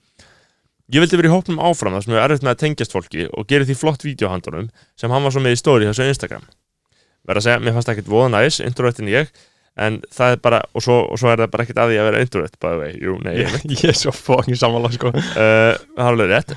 [0.93, 3.23] Ég vildi vera í hópnum áfram þar sem ég er erfitt með að tengjast fólki
[3.33, 4.67] og gera því flott vídeohandunum
[5.01, 6.43] sem hann var svo með í stóri þessu Instagram.
[7.25, 9.31] Verð að segja, mér fannst það ekkert voða næs, introvertin ég
[9.81, 12.09] en það er bara, og svo, og svo er það bara ekkert að því að
[12.11, 15.15] vera introvert, by the way, jú, nei, ég ég, ég er svo fókin sammála sko.
[15.17, 16.55] uh, það er alveg rétt.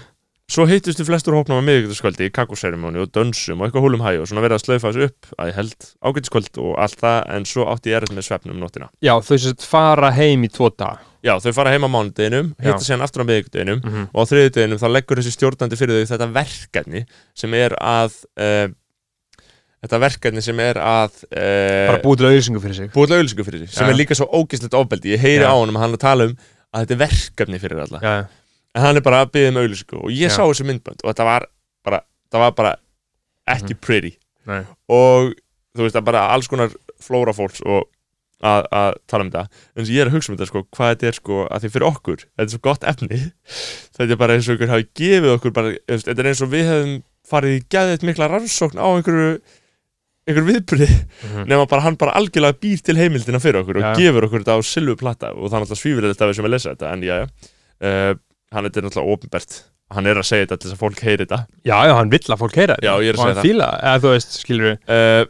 [0.52, 4.20] Svo hittust við flestur hópnum á miðvíkutaskvöldi í kakóserimóni og dönsum og eitthvað húlum hæg
[4.20, 7.48] og svona verið að slaufa þessu upp að ég held ágætiskvöld og allt það en
[7.50, 8.92] svo átti ég erfitt með svefnum nóttina.
[9.02, 12.86] Já, þau sett fara heim í tvo dag já, þau fara heim á mánudeginum, hitta
[12.86, 14.08] síðan aftur á miðvíkudeginum mm -hmm.
[14.14, 18.68] og á þriðudeginum þá leggur þessi stjórnandi fyrir þau þetta verkefni sem er að uh,
[19.86, 22.92] þetta verkefni sem er að uh, Bara búið til auðlýsingu fyrir sig.
[22.94, 23.92] búið til auðlýsingu fyrir sig sem Já.
[23.92, 25.14] er líka svo ógislegt ofbeldi.
[25.14, 25.52] Ég heyri Já.
[25.54, 26.36] á honum að hann að tala um
[26.74, 28.02] að þetta er verkefni fyrir alla.
[28.04, 28.16] Já,
[28.76, 31.28] en hann er bara að byggja um auðlýsingu og ég sá þessu myndbönd og þetta
[31.30, 31.48] var
[31.86, 32.76] bara, það var bara
[33.56, 34.16] ekki pretty.
[34.46, 34.62] Nei.
[34.90, 35.34] Og
[35.76, 37.86] þú veist er bara alls konar flóra fólks og
[38.44, 39.62] að, að tala um þetta.
[39.76, 41.88] En ég er að hugsa um þetta sko, hvað þetta er sko að því fyrir
[41.90, 43.20] okkur, þetta er svo gott efni.
[43.96, 46.66] Þetta er bara eins og ykkur hafi gefið okkur bara, þetta er eins og við
[46.68, 46.96] hefum
[47.30, 49.30] farið í gæðið mikla rannsókn á einhverju
[50.26, 50.88] einhverju viðbyrði
[51.26, 51.46] Mhm.
[51.50, 53.94] nema bara hann bara algjörlega býr til heimildina fyrir okkur og Já.
[53.98, 56.54] gefur okkur þetta á silvu plata og það er náttúrulega svífilegt af við sem að
[56.56, 57.28] lesa þetta en já, já,
[57.86, 58.14] uh,
[58.52, 59.58] hann þetta er náttúrulega ofinbert
[59.96, 61.40] hann er að segja þetta til þess að fólk heyri þetta.
[61.64, 64.66] Já, já, hann vill að fólk heyra að Og hann fíla, eða þú veist, skilur
[64.66, 65.26] við uh,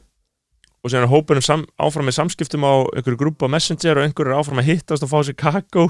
[0.86, 4.38] og síðan er hópurinn sam, áfram með samskiptum á einhverju grúpa messenger og einhverju er
[4.38, 5.88] áfram að hittast og fá sér kakó.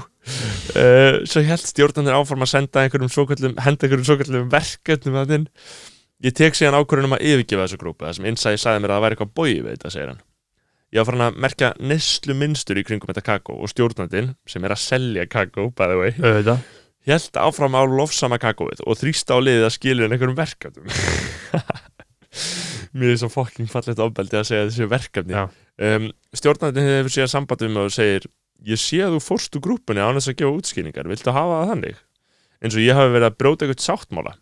[0.72, 5.44] Uh, svo held stjórnandir áfram að senda einhverjum svokallum, henda einhverjum svokallum verkefnum að þinn
[6.24, 8.06] ég tek síðan ákvörðunum að yfirgefa þessu grúpu.
[8.06, 10.24] Það sem innsæði sagði mér að það væri eitthvað bói við þetta segir hann.
[10.94, 14.72] Ég var farin að merkja neslu minnstur í kringum þetta kakó og stjórnandinn sem er
[14.72, 16.62] að selja kakó by the way Auðvitað.
[17.10, 20.86] held áfram á lofsama kakóið og þrýsta á liðið að skilja einhverjum verkefnum
[22.96, 25.46] mér er svo fucking fallegt ofbeldi að segja þessi verkefni.
[25.76, 28.28] Um, stjórnandinn hefur síðan samband við mig og segir
[28.66, 31.72] ég sé að þú fórst úr grúpunni án þess að gefa útskýringar, viltu hafa það
[31.72, 32.02] þannig?
[32.62, 34.36] Eins og ég hafi verið að bróta eitthvað sáttmála.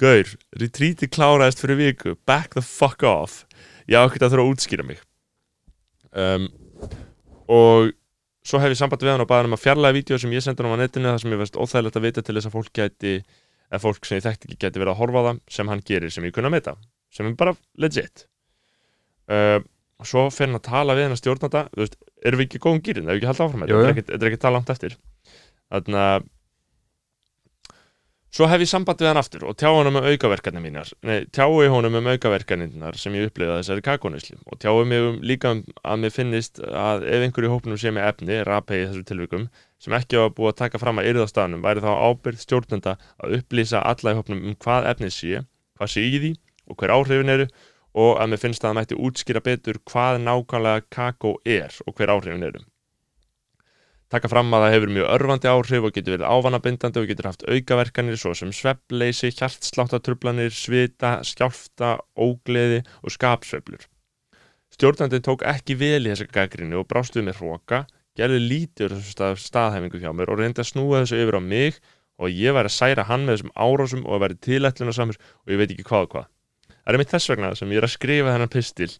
[0.00, 2.16] Gaur, retreati kláraðist fyrir viku.
[2.28, 3.44] Back the fuck off.
[3.88, 5.00] Ég á ekkert að þurfa að útskýra mig.
[6.10, 6.46] Um,
[7.50, 7.92] og
[8.46, 10.44] svo hef ég samband við hann og baði hann um að fjarlæga vídeo sem ég
[10.44, 12.72] sendi hann á netinu þar sem ég veist óþægilegt að vita til þess að fólk
[12.76, 13.14] gæti
[13.70, 16.14] eða fólk sem ég þekkti ekki gæti verið að horfa á það sem hann gerir
[16.14, 16.74] sem ég kunna að meta
[17.14, 18.26] sem er bara legit.
[19.30, 19.60] Uh,
[20.00, 22.48] og svo fer hann að tala við hann að stjórna þetta þú veist, erum við
[22.48, 23.80] ekki góðum gýrin, erum við ekki halda áfram þetta?
[23.80, 24.96] Er er ekki að tala langt eftir.
[25.70, 26.28] Þannig að
[28.30, 30.90] svo hef ég samband við hann aftur og tjá honum um aukaverkanir mínar.
[31.06, 35.20] Nei, tjái honum um aukaverkanirnar sem ég upplifði að þessari kakónusli og tjái mig um
[35.26, 39.04] líka um að mér finnist að ef einhverju hópnum sé með efni, rapei í þessu
[39.10, 39.48] tilvikum
[39.82, 43.82] sem ekki var búið að taka fram að yrðastaðnum væri þá ábyrgð stjórnenda að upplýsa
[43.82, 45.42] alla í hópnum um hvað efnið sé
[45.80, 46.32] hvað sé í því
[46.70, 47.48] og hver áhrifin eru
[48.00, 52.14] og að mér finnst að það mætti útskýra betur hvað nákvæmlega kakó er og hver
[52.14, 52.62] áhrifin eru
[54.10, 57.44] taka fram að það hefur mjög örfandi áhrif og getur verið ávanabindandi og getur haft
[57.46, 63.86] aukaverkanir svo sem svefnleysi, hjartsláttartrublanir, svita, skjálfta, ógleði og skapsveiflur.
[64.74, 67.84] Stjórnandi tók ekki vel í þessa gaggrinni og brást við með hróka,
[68.18, 71.78] gerði þessu stað, staðhæfingu hjá mér og reyndi að snúa þessu yfir á mig
[72.20, 75.18] og ég væri að særa hann með þessum árásum og að væri tilætlun og samur
[75.20, 76.30] og ég veit ekki hvað og hvað.
[76.84, 78.90] Það er mitt þess vegna sem ég er að skrifa þennan pistil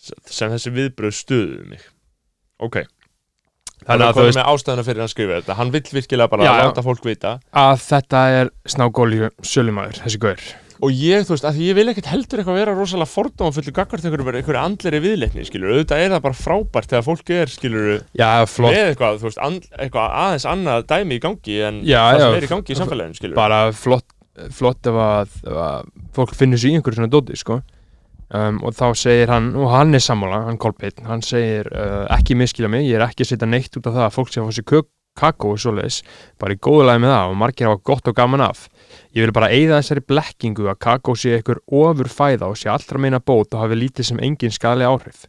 [0.00, 1.84] sem þessi viðbröð stuðuðu mig.
[2.60, 2.82] Ok,
[3.80, 5.54] Þannig að það er með ástæðuna fyrir að skrifa þetta.
[5.56, 7.36] Hann vill virkilega bara Já, láta fólk vita.
[7.56, 10.50] Að þetta er snágólju sölumæður, þessi gaur.
[10.80, 14.06] Og ég, þú veist, að ég vil ekkert heldur eitthvað vera rosalega fordóma fullu gaggart
[14.08, 18.30] einhverju einhverju andleri viðleikni, skilur auðvitað er það bara frábært þegar fólk er, skilur Já,
[18.64, 22.38] með eitthvað, þú veist, and, eitthvað aðeins annað dæmi í gangi en Já, það sem
[22.38, 24.08] er í gangi í samfélaginu, skilur bara flott
[24.54, 27.60] flott ef að, að fólk finnur sér í einhverju svona dóti, sko.
[28.30, 32.36] Um, og þá segir hann, og hann er sammála hann Kolbeinn, hann segir uh, ekki
[32.38, 34.50] miskila mig, ég er ekki að setja neitt út af það að fólk sé að
[34.50, 34.88] fá sér
[35.18, 36.00] kakó og svoleiðis,
[36.40, 38.60] bara í góðu lagi með það og margir hafa gott og gaman af.
[39.10, 43.02] Ég vil bara eigða þessari blekkingu að kakó sé ykkur ofur fæða og sé allra
[43.02, 45.26] meina bót og hafi lítið sem engin skali áhrif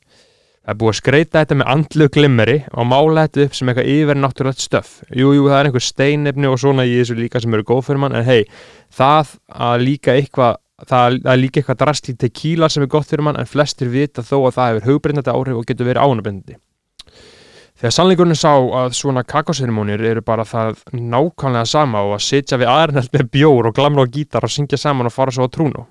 [0.61, 3.91] það er búið að skreita þetta með andlu glimmeri og mála þetta upp sem eitthvað
[3.95, 7.67] yfirnáttúrulegt stöf jú, jú, það er einhver steinefni og svona í þessu líka sem eru
[7.67, 8.43] góð fyrir mann en hei,
[8.93, 9.37] það
[9.69, 13.37] að líka eitthvað það er líka eitthvað drast í tequila sem er gott fyrir mann
[13.37, 16.57] en flestir vita þó að það hefur hugbreyndandi áhrif og getur verið ánabindandi
[17.81, 22.69] Þegar sannleikurinn sá að svona kakóserimónir eru bara það nákvæmlega sama og að sitja við
[22.69, 25.87] aðrnælt með bjór og glamra og gítar og syngja saman og fara svo á trúnu.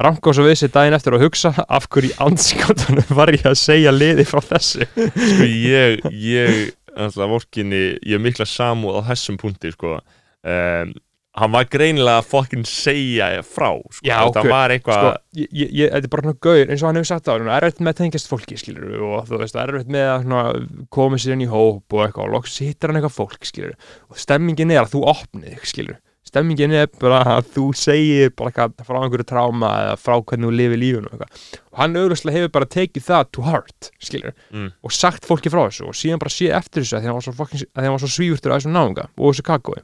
[0.00, 3.92] Ranko svo við sér daginn eftir að hugsa af hverju anskotanum var ég að segja
[3.92, 4.86] liði frá þessu.
[4.88, 10.92] sko ég, ég alltaf vorkinni, ég er mikla samúð á þessum punkti, sko um,
[11.32, 14.50] hann var greinilega að fokkin segja frá, sko, Já, þetta ok.
[14.52, 17.10] var eitthvað Sko, ég, ég, ég, þetta er bara svona gaur eins og hann hefur
[17.12, 19.92] sagt á hann, er erfitt með að tengjast fólki, skilur og þú veist, er erfitt
[19.96, 20.60] með að
[20.92, 23.76] koma sér inn í hóp og eitthvað og loks hittir hann eitthvað fólk, skilur
[24.12, 26.00] og stemmingin er að þú opnið skilur
[26.32, 30.52] stemmingin er bara að þú segir bara eitthvað frá einhverju tráma eða frá hvernig þú
[30.56, 31.48] lifir lífinu og eitthvað.
[31.72, 34.68] Og hann auðvitað hefur bara tekið það to heart, skilur mm.
[34.80, 37.36] og sagt fólki frá þessu og síðan bara sé eftir þessu að hann var svo,
[37.36, 39.82] fucking- að því hann var svo svífurtur að þessum náunga og þessu kakói.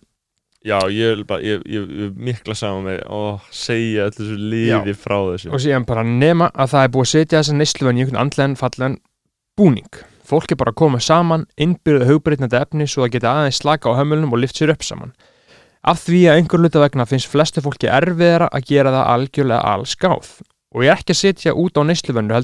[0.67, 4.95] Já, ég vil bara, ég, ég, ég mikla saman með og segja allir þessu liði
[4.99, 5.53] frá þessu.
[5.55, 8.57] Og síðan bara nema að það er búið að setja þessa neysluvenn í einhvern andlegan
[8.59, 8.99] fallegan
[9.59, 10.01] búning.
[10.29, 13.99] Fólk er bara að koma saman innbyrðu hugbreytnandi efni svo það geta aðeins slaka á
[14.01, 15.15] hömulnum og lift sér upp saman
[15.83, 20.33] af því að einhver luta vegna finnst flestu fólki erfiðara að gera það algjörlega allskáð
[20.75, 22.35] og ég er ekki að setja út á neysluvennu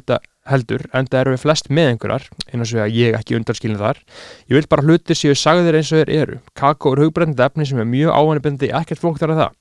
[0.44, 4.00] heldur, en það eru við flest með einhverjar eins og að ég ekki undanskilin þar
[4.48, 7.80] ég vil bara hluti séu sagðir eins og þeir eru kakó er hugbreytandi efni sem
[7.80, 9.60] er mjög áhannibindi ekkert fólk þar að það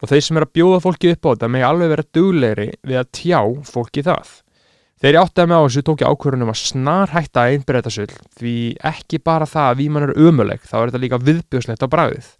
[0.00, 3.00] og þeir sem er að bjóða fólki upp á þetta megi alveg vera duglegri við
[3.00, 4.32] að tjá fólki það.
[4.96, 8.12] Þegar ég áttaði mig á þessu tók ég ákvörðunum að snar hætta að einbreyta sull
[8.40, 8.56] því
[8.90, 12.30] ekki bara það að víman er umuleg þá er þetta líka viðbjóðslegt á bragðið.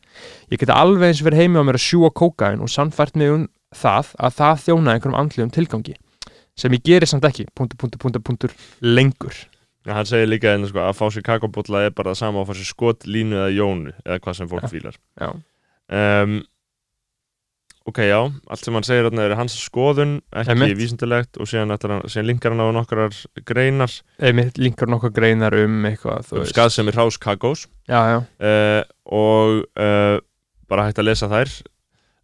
[0.53, 3.47] Ég geti alveg eins verið heimi á mér að sjúa kókain og sannfært mig um
[3.77, 5.97] það að það þjóna einhverjum andlegum tilgangi
[6.57, 9.37] sem ég geri samt ekki, punktur, punktur, punktur, punktur, lengur.
[9.87, 12.49] Já, hann segir líka einnig sko, að fá sér kakobólla er bara það sama að
[12.49, 14.71] fá sér skot, línu eða jónu eða hvað sem fólk Já.
[14.73, 15.29] fílar Já.
[16.01, 16.39] um,
[17.87, 18.19] Ok, já,
[18.51, 22.65] allt sem hann segir er hans skoðun, ekki vísindilegt og síðan, hann, síðan linkar hann
[22.67, 23.15] á nokkrar
[23.47, 23.93] greinar.
[24.19, 26.51] Einmitt linkar nokkuð greinar um eitthvað, um veist.
[26.51, 27.69] skaðsemi hrás kakós.
[28.43, 30.19] Uh, og uh,
[30.67, 31.55] bara hægt að lesa þær.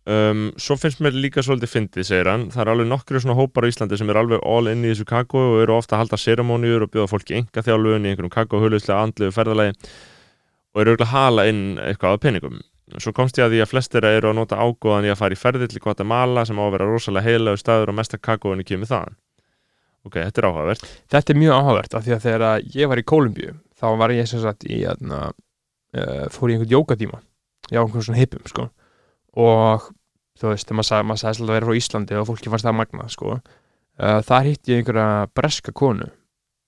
[0.03, 2.49] Um, svo finnst mér líka svolítið fyndið, segir hann.
[2.51, 5.07] Það er alveg nokkru svona hópar á Íslandi sem er alveg all inn í þessu
[5.07, 8.99] kakó og eru ofta að halda seremóniur og bjóða fólki enga þjálfun í einhverjum kakóhulustlega
[9.07, 9.79] andlegu ferðalagi
[10.73, 12.61] og eru auðvitað að hala inn eitthvað af peningum
[13.01, 15.41] svo komst ég að því að flestir eru að nota ágóðan í að fara í
[15.41, 19.19] ferði til Guatemala sem á að vera rosalega heilagur staður og mesta kakóinu kemur þaðan.
[20.03, 20.87] Ok, þetta er áhugavert.
[21.15, 24.29] Þetta er mjög áhugavert af því að þegar ég var í Kólumbíu þá var ég
[24.31, 27.21] sem sagt í aðna, uh, fór í einhvern jókatíma
[27.71, 28.69] já, einhvern svona hippum sko.
[29.39, 29.87] Og
[30.41, 33.39] þú veist, maður sagði, alltaf að vera frá Íslandi og fólki fannst það magnað sko.
[34.01, 36.11] Uh, þar hitti ég einhverja breska konu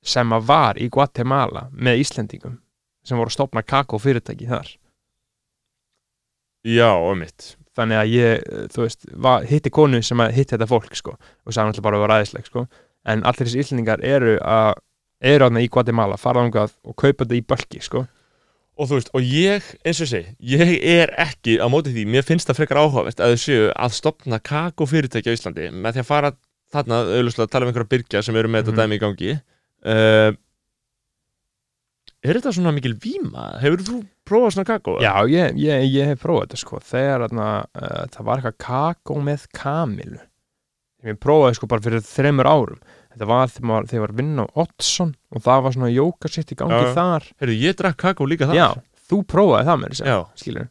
[0.04, 2.58] sem að var í Guatemala með Íslendingum
[3.04, 4.68] sem voru að stopna kakó fyrirtæki þar
[6.64, 10.92] já, og mitt þannig að ég, þú veist, var, hitti konu sem hitti þetta fólk
[10.94, 12.66] sko og sagði alltaf bara að vera aðeinsleg sko.
[13.04, 14.74] En allir þessi Íslendingar eru að
[15.24, 18.04] eru aðna í Guatemala, fara þangað og kaupa þetta í bölki sko.
[18.78, 22.24] Og þú veist, og ég, eins og segi ég er ekki á móti því, mér
[22.26, 26.02] finnst það frekar áhugavert að þau séu að stopna kakó fyrirtæki á Íslandi með því
[26.04, 26.32] að fara
[26.74, 28.70] þarna, auðvitað að tala um einhverja byrgja sem eru með Mhm.
[28.70, 29.34] þetta dæmi í gangi.
[29.84, 30.32] Uh,
[32.24, 33.50] er þetta svona mikil víma?
[33.62, 34.96] Hefur þú prófað svona kakó?
[35.04, 39.18] Já, ég, ég, ég hef prófað þetta sko þegar aðna, uh, það var eitthvað kakó
[39.24, 40.20] með kamilu
[41.04, 42.78] ég prófaði sko bara fyrir þreymur árum
[43.14, 46.54] þetta var þegar maður, þegar var að vinna á Oddsson og það var svona jókasitt
[46.54, 48.68] í gangi Já, þar Heyrðu, ég drakk kakó líka það Já,
[49.10, 50.16] þú prófaði það með þess Já.
[50.40, 50.70] skilur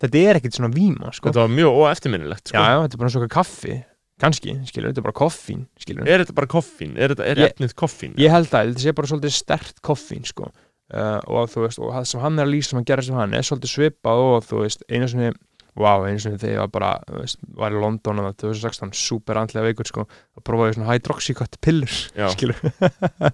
[0.00, 2.56] Þetta er ekkit svona víma sko Þetta var mjög óeftirminnilegt sko.
[2.56, 3.74] Já, já, þetta er bara svona kaffi
[4.20, 6.96] kannski, skilur, þetta er bara koffín skilur, Er þetta bara koffín?
[7.00, 8.16] Er, þetta, er Ég- efnið koffín?
[8.20, 10.50] ég held að þetta sé bara svolítið stert koffín, sko
[10.94, 13.20] uh, og þú veist, og það sem hann er að lýsa sem hann gerir sem
[13.20, 15.32] hann er svolítið svipað og þú veist, einu sinni
[15.78, 19.38] Vá, eins og þegar ég var bara þú veist, var í London að 2016 super
[19.38, 22.26] andlega veikur sko, og prófaði svona hydroxycut pillur Já.
[22.34, 22.58] skilur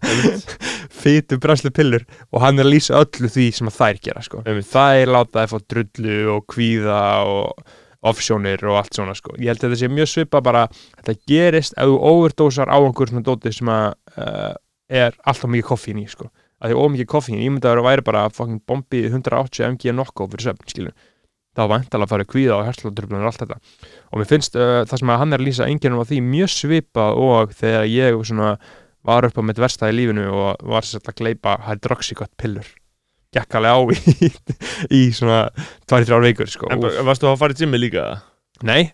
[1.01, 4.45] fytu brænslu pillur og hann er að lýsa öllu því sem að þær gera sko.
[4.45, 4.69] Einmitt.
[4.69, 7.01] þær láta þær fá drullu og kvíða
[7.33, 7.75] og
[8.07, 9.35] offsjónir og allt svona sko.
[9.40, 10.66] ég held að þetta sé mjög svipa bara
[11.01, 13.88] þetta gerist ef þú overdósar á einhver svona dóti sem að
[14.21, 14.53] uh,
[14.92, 16.29] er alltaf mikið koffín í sko.
[16.66, 20.26] Að því ómikið koffín, ég myndi að vera væri bara fucking bombi 180 mg nokko
[20.33, 20.96] fyrir söfn skilur
[21.57, 23.61] þá vantalega að fara kvíða og herslatröflun og allt þetta.
[24.12, 26.52] Og mér finnst uh, það sem að hann er að lýsa enginnum á því mjög
[26.52, 28.50] svipa og þegar ég svona
[29.07, 32.68] var upp á mitt versta í lífinu og var sér að gleipa hydroxycut pillur.
[33.33, 34.31] Gekk alveg á í,
[35.00, 35.46] í svona
[35.88, 36.70] 2-3 vikur sko.
[36.72, 38.11] En varstu að fara í gymmi líka?
[38.66, 38.92] Nei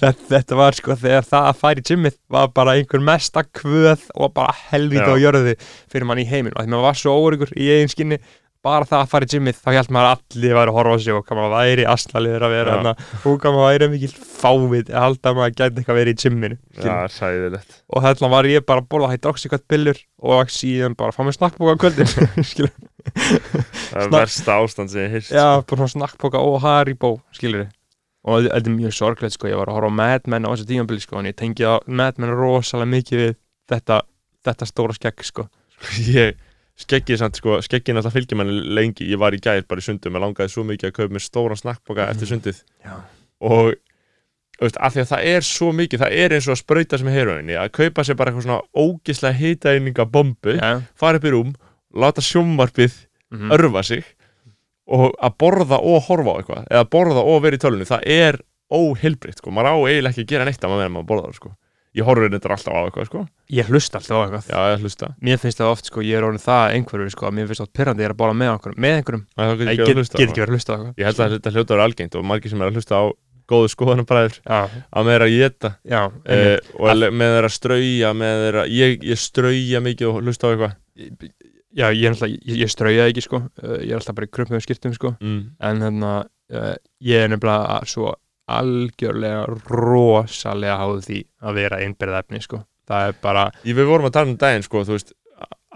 [0.00, 4.54] þetta, var sko þegar það að færi gymmið var bara einhver mesta kvöð og bara
[4.70, 5.54] helvita á jörði
[5.90, 8.20] fyrir mann í heiminn og því maður var svo óryggur í eigin skinni
[8.66, 10.98] bara það að fara í gymmið þá held maður að allir væri að horfa á
[11.04, 14.90] sig og hvað maður væri aslaliður að vera hana, og hvað maður væri mikil fávit
[14.90, 16.96] að halda að maður gæti eitthvað verið í gymminu Já,
[17.94, 21.38] og þarna var ég bara að borða hydroxycut pillur og síðan bara að fá mér
[21.38, 22.10] snakkbóka á kvöldin
[23.86, 27.68] Það er versta ástand sem ég heyrst Já, bara svona snakkpoka og Haribo, skilur
[28.26, 30.66] og þetta er mjög sorglegt, sko, ég var að horfa á Mad Men á þessu
[30.68, 33.38] tímabili, sko, en ég tengi á Mad Men rosalega mikið við
[33.70, 34.02] þetta
[34.46, 35.46] þetta stóra skegg, sko.
[36.16, 36.36] Ég
[36.76, 39.08] skeggið samt sko, skeggið náttúrulega fylgir manni lengi.
[39.10, 41.60] Ég var í gær bara í sundum Ég langaði svo mikið að kaupa mér stóran
[41.60, 42.62] snakkboka eftir sundið.
[42.84, 42.98] Já.
[43.46, 43.72] Og
[44.60, 47.10] veist, af því að það er svo mikið Það er eins og að sprauta sem
[47.12, 51.50] heroinni Að kaupa sér bara eitthvað svona ógislega hitaeininga bombu Já, Fara upp í rúm,
[51.92, 52.94] láta sjómvarpið
[53.34, 53.52] mhm.
[53.56, 54.06] örfa sig
[54.86, 58.40] og að borða og horfa á eitthvað eða borða og vera í tölunni, það er
[58.72, 61.52] óheilbritt, sko, maður á eiginlega ekki að gera neitt að maður meðan maður borðar, sko.
[61.96, 63.20] Ég horfir þetta alltaf á eitthvað, sko.
[63.56, 64.48] Ég hlusta alltaf á eitthvað.
[64.50, 67.38] Já, ég hlusta, Mér finnst það oft, sko, ég er orðin það einhverju, sko, að
[67.38, 69.22] mér finnst það pyrrandi ég er að borða með einhverjum, með einhverjum.
[69.32, 70.92] Það er Ég get, að ekki verið að hlusta á eitthvað.
[71.00, 73.04] Ég held að þetta hljóta er algengt og margir sem er að hlusta á
[73.46, 76.70] góðu skoðanabræður að með þeirra að geta e, einmitt.
[76.74, 80.50] og að, með þeirra að strauja með þeirra, ég, ég strauja mikið og hlusta á
[80.50, 80.74] eitthvað
[81.76, 84.32] já, ég er alltaf, ég, ég strauja ekki, sko Uh, Ég er alltaf bara í
[84.32, 85.42] krumpuðum skiptum, sko mm.
[85.68, 86.72] en hérna uh,
[87.04, 88.14] ég er nefnilega svo
[88.46, 92.62] algjörlega rosalega háð því að vera einbyrða efni sko.
[92.86, 95.14] það er bara, ég, við vorum að tala um daginn, sko, þú veist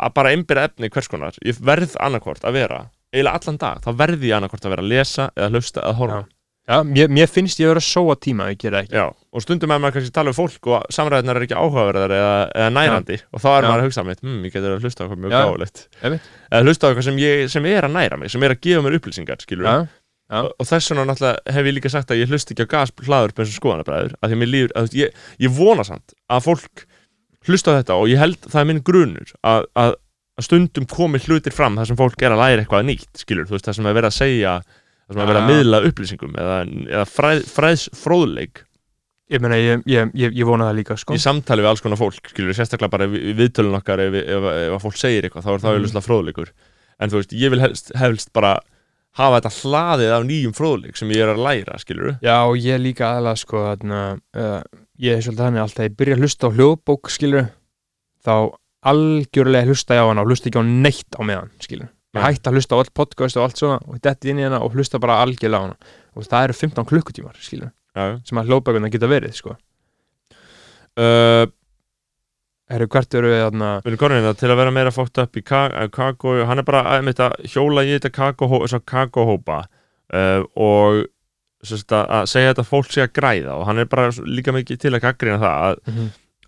[0.01, 2.83] að bara einbyrða efni hvers konar ég verð annarkvort að vera,
[3.13, 6.21] eiginlega allan dag þá verð ég annarkvort að vera að lesa eða hlusta eða horfa
[6.21, 6.40] já,
[6.87, 9.73] mér, mér finnst ég vera að sóa tíma ef ég gera ekki Já, og stundum
[9.75, 13.17] er maður kannski að tala um fólk og samræðinar er ekki áhugaverðar eða, eða nærandi
[13.21, 13.69] og þá er Já.
[13.69, 15.41] maður að hugsa mitt, hm, ég getur að hlusta á eitthvað mjög Já.
[16.05, 16.29] Einmitt.
[16.51, 18.85] eða hlusta á eitthvað sem, ég, sem er að næra mig sem er að gefa
[18.87, 20.41] mér upplýsingar, skilur já, já.
[20.43, 22.95] og, og þess vegna náttúrulega hef ég líka sagt að ég hlusta ekki á gas
[23.03, 26.47] hlaður eins og skoðanabræður að því að mér líður, að, ég, ég vona samt að
[26.47, 26.87] fólk
[27.49, 29.95] hlusta á þetta og ég held það er minn grunur að, að,
[30.39, 33.57] að stundum komi hlutir fram þar sem fólk er að læra eitthvað nýtt, skilur, þú
[33.57, 34.55] veist, það sem er verið að segja
[35.11, 36.59] það sem er verið að miðla upplýsingum eða,
[36.95, 38.63] eða fræð, fræðs fróðleik
[39.31, 41.15] ég meina, ég, ég, ég, ég vona það líka sko.
[41.15, 44.75] í samtali við alls konar fólk skilur sérstaklega bara í viðtölun okkar ef, ef, ef,
[44.75, 45.85] að fólk segir eitthvað þá er það Mhm.
[45.85, 46.51] auðvitað fróðleikur.
[47.01, 48.57] En þú veist, ég vil helst, helst bara
[49.17, 52.79] hafa þetta hlaðið af nýjum fróðleik sem ég er að læra, skilur já, og ég
[52.83, 54.01] líka aðalega sko, þarna,
[54.37, 54.61] uh,
[54.99, 57.49] ég er svolítið þannig alltaf ég byrja að hlusta á hljóðbók skilur
[58.27, 58.35] þá
[58.91, 62.51] algjörlega hlusta ég á hana og hlusta ekki á neitt á meðan skilur ég hætti
[62.51, 65.01] að hlusta á all podcast og allt svona og detti inn í hana og hlusta
[65.03, 65.95] bara algjörlega á hana.
[66.17, 69.57] Og það eru 15 klukkutímar skilur já, sem að hljóðbækuna geta verið sko.
[70.99, 71.47] uh,
[72.71, 73.69] Herru, hvert eru við þarna?
[73.83, 76.85] Við erum konin til að vera meira fótt upp í eh, kakó, hann er bara
[76.95, 79.65] einmitt að hjóla í þetta kakóhópa
[80.15, 81.01] uh, og
[81.67, 84.83] sérst, að, að segja þetta fólk sé að græða og hann er bara líka mikið
[84.85, 85.83] til að gaggrina það að,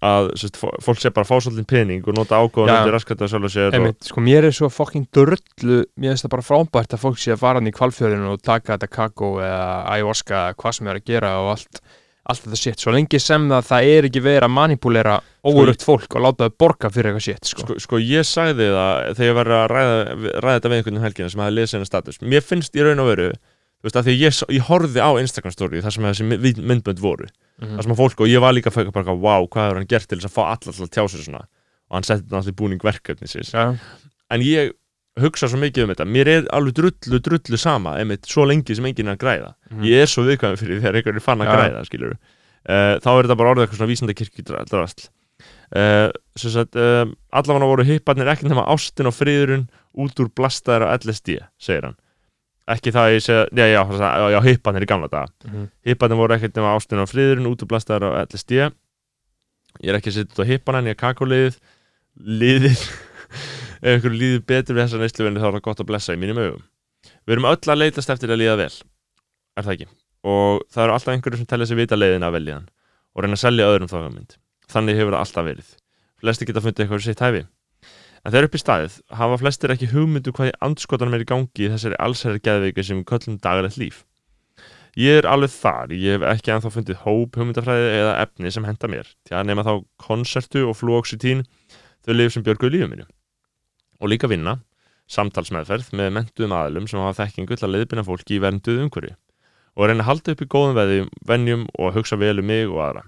[0.03, 3.31] að fó- fólk sé bara að fá svolítið pening og nota ágóðan undir raskat að
[3.33, 7.03] sjálf og, Einmitt, sko, mér er svo fucking drullu mér finnst það bara frábært að
[7.05, 10.91] fólk sé að fara hann í kvalfjörðinu og taka þetta kakó eða ayahuasca hvað sem
[10.91, 11.81] er að gera og allt,
[12.33, 16.19] allt þetta shit, svo lengi sem það það er ekki verið að manipulera óurugt fólk
[16.19, 17.63] og láta þau borga fyrir eitthvað shit sko.
[17.67, 19.97] Sko, sko ég sagði það þegar ég var að ræða,
[20.43, 22.21] ræða þetta við einhvern um helgina sem hafði lesið hennar status.
[22.23, 23.31] Mér finnst í raun og veru
[23.83, 27.01] þú veist að því ég, ég horfði á Instagram story þar sem þessi my- myndbönd
[27.03, 27.27] voru
[27.63, 27.77] Mhm.
[27.79, 29.91] þar sem að fólk og ég var líka að fæka bara wow, hvað hefur hann
[29.91, 31.43] gert til þess að fá alla til að tjá sér svona?
[31.91, 33.79] Og hann setti þetta í búning verkefnisins Já,
[34.31, 34.73] en ég
[35.21, 36.07] hugsa svo mikið um þetta.
[36.09, 39.51] Mér er alveg drullu drullu sama einmitt svo lengi sem enginn er að græða.
[39.71, 39.83] Mhm.
[39.85, 41.53] ég er svo viðkvæmur fyrir þegar einhvern er fann að Já.
[41.57, 42.15] græða skilur
[42.69, 45.09] uh, þá er þetta bara orðið eitthvað svona vísindakirkju drasl
[45.77, 50.95] uh, sagt uh, allavega voru hipparnir ekki nema ástin og friðurinn út úr blastaðir á
[50.97, 51.99] LSD segir hann
[52.71, 55.33] ekki það ég segja, já, já, já, hipparnir í gamla daga.
[55.49, 55.69] Mhm.
[55.89, 58.71] hipparnir voru ekkert nema ástin og friðurinn út úr blastaðir á LSD
[59.81, 61.57] ég er ekki að setja út á hippana en ég er kakóliðið
[62.21, 62.85] liðið.
[63.83, 66.39] Ef ykkur líður betur við þessa neysluvenni þá er það gott að blessa í mínum
[66.39, 66.63] augum.
[67.27, 68.75] Við erum öll að leitast eftir að líða vel.
[69.57, 69.89] Er það ekki?
[70.23, 72.69] Og það eru alltaf einhverju sem telja sig vita leiðina að velja hann
[73.13, 73.97] og reyna að selja öðrum þá
[74.73, 75.73] þannig hefur það alltaf verið.
[76.23, 77.43] Flesti geta fundið eitthvað sitt hæfi
[78.25, 81.67] en þegar upp í staðið hafa flestir ekki hugmyndu hvað í andskotanum er í gangi
[81.67, 84.05] í þessari allsherri geðveiki sem köllum dagarlegt líf.
[84.97, 85.89] Ég er alveg þar.
[85.97, 89.09] Ég hef ekki anþá fundið hóp hugmyndafræði eða efni sem henda mér.
[89.25, 89.73] Til að nema þá
[90.05, 91.47] konsertu og fluoxetín
[92.05, 93.07] þau lif sem björguðu lífum mínu.
[94.03, 94.59] Og líka vinna
[95.13, 99.17] samtalsmeðferð með mentuðum aðlum sem hafa þekkingu til að leiðbina fólki í vernduðu umhverju
[99.73, 102.81] og reyna að halda upp í góðum veðjum, venjum og hugsa vel um mig og
[102.85, 103.03] aðra.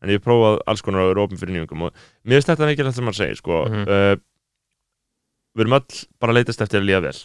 [0.00, 2.68] En ég hef prófað alls konar að vera ofin fyrir nýjungum og mér finnst þetta
[2.70, 3.82] mikilvægt sem maður segir sko, Mhm.
[3.84, 4.16] uh,
[5.60, 7.18] við erum öll bara að leitast eftir að líða vel.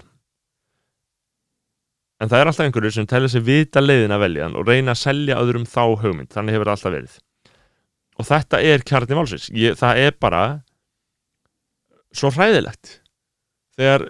[2.23, 5.01] En það er alltaf einhverju sem telja sig vita leiðin að velja og reyna að
[5.01, 6.31] selja öðrum þá hugmynd.
[6.31, 7.15] Þannig hefur það alltaf verið.
[8.15, 9.47] Og þetta er kjarni málsins.
[9.51, 10.43] Ég, það er bara
[12.15, 12.99] svo hræðilegt.
[13.75, 14.07] Þegar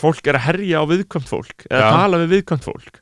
[0.00, 1.94] fólk er að herja á viðkvæmt fólk eða Já.
[1.96, 3.00] tala við viðkvæmt fólk.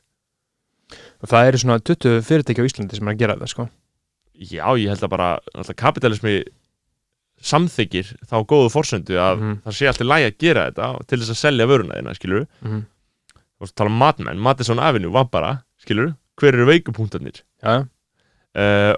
[1.19, 3.67] Og það eru svona 20 fyrirtæki á Íslandi sem er að gera þetta sko.
[4.39, 6.37] Já, ég held að bara alltaf kapitalismi
[7.41, 9.57] samþykir þá góðu forsöndu að Mhm.
[9.65, 12.81] það sé alltaf lægi að gera þetta til þess að selja vöruna þeirna, skilur mm.
[13.61, 17.85] að tala um matmenn, Madison Avenue var bara, skilur, hver eru veikupunktarnir já,
[18.55, 18.93] uh,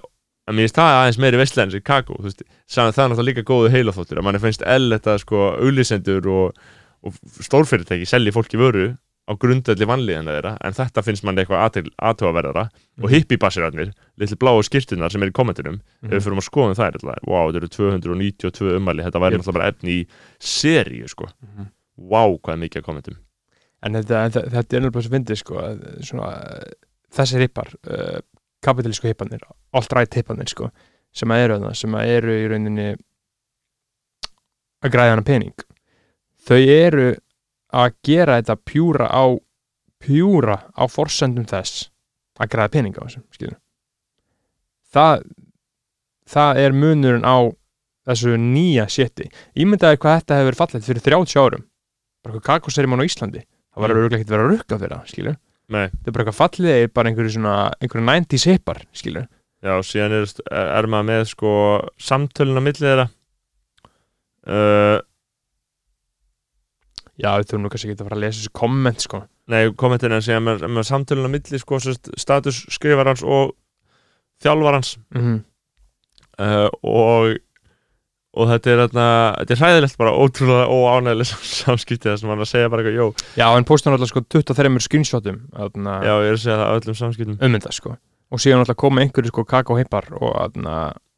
[0.47, 3.29] en mér finnst það aðeins meiri vestlega en Chicago, þú veist, saman það er náttúrulega
[3.29, 6.61] líka góðu heilaþóttir, að manni finnst ell þetta sko auðlisendur og,
[7.05, 8.97] og stórfyrirtæki selji fólki vöru
[9.31, 13.13] á grundöldi vanlíðina þeirra, en þetta finnst manni eitthvað aðtöfaverðara og Mhm.
[13.15, 17.23] hippibassirarnir, litli bláu skirtunar sem er í kommentunum, ef við fyrir að skoðum þær alltaf,
[17.27, 20.07] wow, þetta eru 292 ummæli þetta væri náttúrulega bara efni í
[20.39, 21.67] seríu sko, Mhm.
[21.97, 23.15] wow, hvað er mikið að kommentum.
[23.83, 25.55] En þetta, þetta, þetta er náttúrulega svo fyndið sko
[26.01, 26.63] svona,
[27.11, 28.19] þessi hippar uh,
[28.61, 29.39] kapitalísku hippanir
[29.73, 30.69] alt-right hippanir sko
[31.13, 32.95] sem að eru það, sem að eru í rauninni
[34.83, 35.53] að græða hana pening.
[36.45, 37.15] Þau eru
[37.71, 39.23] að gera þetta pjúra á
[40.01, 41.89] pjúra á forsendum þess
[42.41, 43.57] að græða pening á þessum skilur
[44.91, 45.25] það
[46.31, 47.37] það er munurinn á
[48.07, 51.65] þessu nýja sétti ímyndaði hvað þetta hefur fallið fyrir 30 árum.
[52.21, 53.43] Bara eitthvað kakoserimann á Íslandi.
[53.71, 53.97] Það var Mm.
[54.01, 54.15] mm.
[54.15, 55.37] ekkert verið að rukka fyrir það, skilur
[55.71, 59.27] Nei, þetta er bara eitthvað fallið er bara einhverju svona einhverju 90s hippar, skilur
[59.61, 61.51] já, síðan er, er maður með sko
[62.01, 63.05] samtölun á milli þeirra.
[64.41, 64.97] Uh,
[67.19, 69.23] já, við þurfum nú kannski ekki að fara að lesa þessu komment, sko.
[69.51, 71.79] Nei, kommentin er að segja með, með samtölun á milli sko,
[72.19, 73.55] status skrifarans og
[74.43, 74.97] þjálfarans.
[75.17, 75.39] Mm
[76.41, 77.39] uh, og
[78.31, 79.05] og þetta er, þarna,
[79.41, 81.27] þetta er hræðilegt bara ótrúlega óánægileg
[81.65, 84.85] samskipti þar sem hann að segja bara eitthvað, jó, já, en postur náttúrulega sko 23
[84.85, 87.35] screenshotum já, ég er að segja það á öllum samskiptum.
[87.43, 87.97] Um þetta, sko
[88.31, 90.55] og síðan náttúrulega koma einhverju sko kakó hippar og,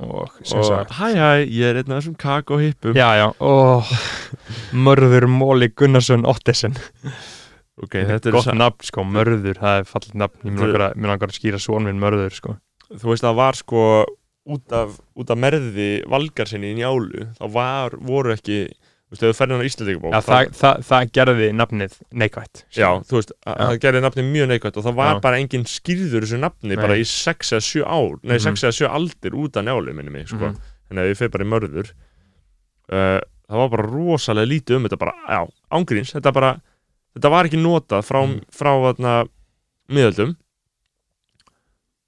[0.03, 3.91] og sem og sagt hæ hæ, ég er einn af þessum kakóhippum já, já, og
[4.73, 6.73] Mörður Móli Gunnarsson Ottesen.
[7.83, 10.41] Ok, þetta er gott nafn, sko, Mörður, það er fallið nafn.
[10.45, 12.57] Ég mér langar að- skýra svon minn Mörður, sko.
[12.93, 13.83] Þú veist það var sko
[14.53, 18.57] út af, út af merði valgar sinni í njálu þá var, voru ekki
[19.13, 23.65] þú veist, Íslandingabók já, það, það, það gerði nafnið neikvætt já, þú veist, að- Já.
[23.67, 25.19] það gerði nafni mjög neikvægt og það var Já.
[25.21, 26.81] bara engin skýrður þessu nafni Nei.
[26.81, 28.43] bara í 6 eða 7 ár nei, Mhm.
[28.47, 30.57] 6 eða 7 aldir út af njálu minni mig, sko, Mhm.
[30.89, 31.91] þannig að við fyrir bara í mörður
[32.91, 36.61] uh, það var bara rosalega lítið um þetta bara, já, ángríns þetta bara,
[37.15, 38.41] þetta var ekki notað frá, Mhm.
[38.51, 39.27] frá þarna
[39.89, 40.35] miðöldum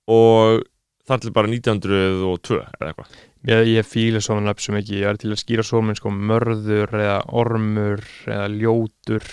[0.07, 0.63] og
[1.05, 3.17] þar til bara 1902 eða eitthvað.
[3.45, 6.09] Ég, ég fíla svona nöfn sem ekki, ég er til að skýra svo minn sko
[6.13, 9.27] mörður eða ormur eða ljótur,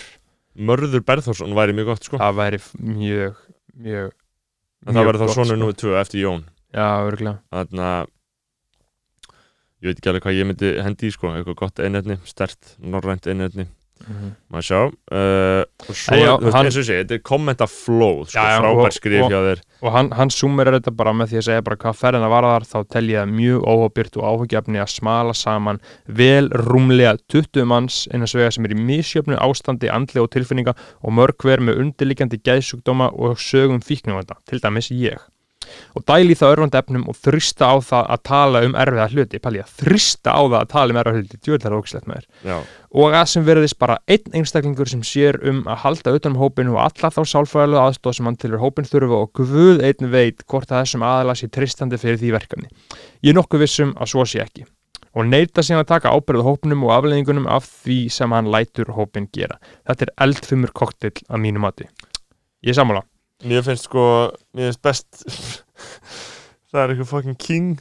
[0.53, 2.19] Mörður Berþórsson væri mjög gott sko.
[2.21, 3.37] Það væri mjög,
[3.73, 4.11] mjög
[4.85, 6.43] en það væri þá svona númer 2 eftir Jón.
[6.73, 8.11] Já, örgulega þannig að
[9.83, 13.27] ég veit ekki alveg hvað ég myndi hendi í sko eitthvað gott einefni, stert, norrænt
[13.29, 13.65] einefni
[14.51, 18.43] maður sjá uh, og svo, já, þú veist, eins og segi, þetta er kommentaflóð sko,
[18.63, 21.79] frábær skrif hjá þér Og hann, hann summerar þetta bara með því að segja bara
[21.81, 26.47] hvað ferðina varðar þá tel ég það mjög óhópyrt og áhugjefni að smala saman vel
[26.63, 31.35] rúmlega 20 manns innan svega sem er í misjöfnu ástandi andlega og tilfinninga og mörg
[31.43, 35.19] hver með undirliggjandi gæðsjúkdóma og sögum fíknumvanda, til dæmis ég.
[35.93, 39.63] Og dæli það örfandi efnum og þrista á það að tala um erfiða hluti, pæli
[39.63, 43.25] að þrista á það að tala um erfiða hluti, djúðlega ógislegt með þér og að
[43.31, 47.09] sem verðist bara einn einstaklingur sem sér um að halda utan um hópin og alla
[47.13, 51.05] þá sálfræðilega aðstóð sem hann tilur hópin þurfa og guð einn veit hvort að þessum
[51.07, 52.69] aðala sé tristandi fyrir því verkefni.
[53.25, 54.67] Ég er nokkuð vissum að svo sé ekki
[55.13, 59.29] og neyta síðan að taka ábyrðu hópnum og afleðingunum af því sem hann lætur hópin
[59.33, 59.59] gera.
[59.85, 61.89] Þetta er eldfumur koktill að mínu mati.
[62.65, 63.05] Ég er sammála.
[63.47, 64.05] Mér finnst sko
[64.55, 65.23] mér finnst best
[66.71, 67.77] það er eitthvað fucking king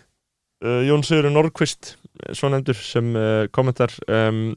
[0.64, 1.96] uh, Jón Sigurður Norrqvist
[2.36, 4.52] svo nefndur sem uh, kommentar um,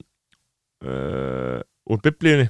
[0.85, 2.49] uh, úr biblíunni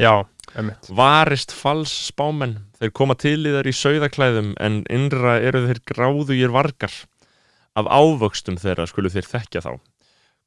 [0.00, 0.24] Já,
[0.56, 0.88] Einmitt.
[0.92, 6.52] Varist fals spámenn, þeir koma til í þær í sauðaklæðum en innra eru þeir gráðugir
[6.52, 6.92] vargar.
[7.76, 9.72] Af ávöxtum þeirra skulu þeir þekkja þá.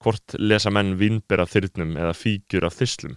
[0.03, 3.15] Hvort lesa menn vínber af þyrnum eða fígjur af þyslum.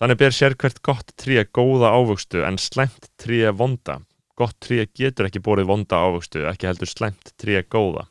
[0.00, 4.00] Þannig ber sér hvert gott tré góða ávöxtu en slæmt tré vonda.
[4.36, 8.08] Gott tré getur ekki borið vonda ávöxtu, ekki heldur slæmt tré góða.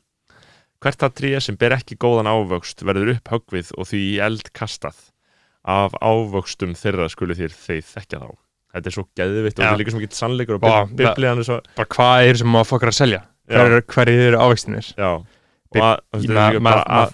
[0.84, 4.50] Hvert það tré sem ber ekki góðan ávöxt verður upp höggvið og því í eld
[4.56, 4.96] kastað.
[5.64, 8.32] Af ávöxtum þeirra skulu þér þeir þekkja þá.
[8.74, 9.68] Þetta er svo geðvitt og Já.
[9.68, 11.60] þetta er líka sem ekki sannleikur og Vá, bib- biblían er svo...
[11.78, 13.20] bara hvað er sem maður fokkar að selja
[13.52, 15.12] hver, er- hverjir eru ávextinir Já.
[15.74, 15.92] Þetta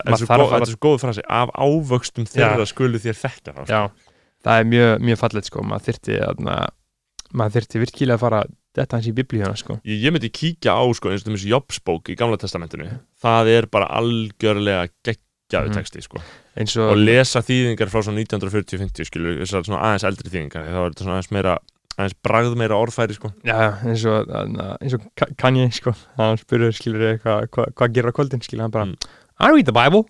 [0.06, 1.22] er svo góð- frasi.
[1.30, 3.62] Af ávöxtum þeirra skulu þér þekkja þá.
[3.70, 3.82] já,
[4.46, 5.64] það er mjög, mjög fallet sko.
[5.64, 6.58] Maður þyrfti, aðna,
[7.34, 8.44] maður þyrfti virkilega að fara
[8.80, 9.80] þetta hans í biblíuna sko.
[9.84, 12.88] Ég, ég myndi kíkja á sko eins og þessi Jobsbók í Gamla testamentinu.
[13.22, 15.76] Það er bara algjörlega geggjaðu Mhm.
[15.80, 16.22] texti sko.
[16.56, 20.80] Eins og og, lesa þýðingar frá svona 1940-50 skilur, þessar svona aðeins eldri þýðingar þá
[20.86, 21.58] er þetta svona aðeins meira
[22.00, 23.34] aðeins bragð meira orðfæri sko.
[23.44, 24.28] Já, eins og,
[24.82, 25.94] eins og Ka- Kanye sko.
[26.18, 28.40] Hann spurður skilur hvað hva, hva gerir á kvöldin?
[28.44, 28.96] Skilur hann bara Mm.
[29.42, 30.06] I read the Bible.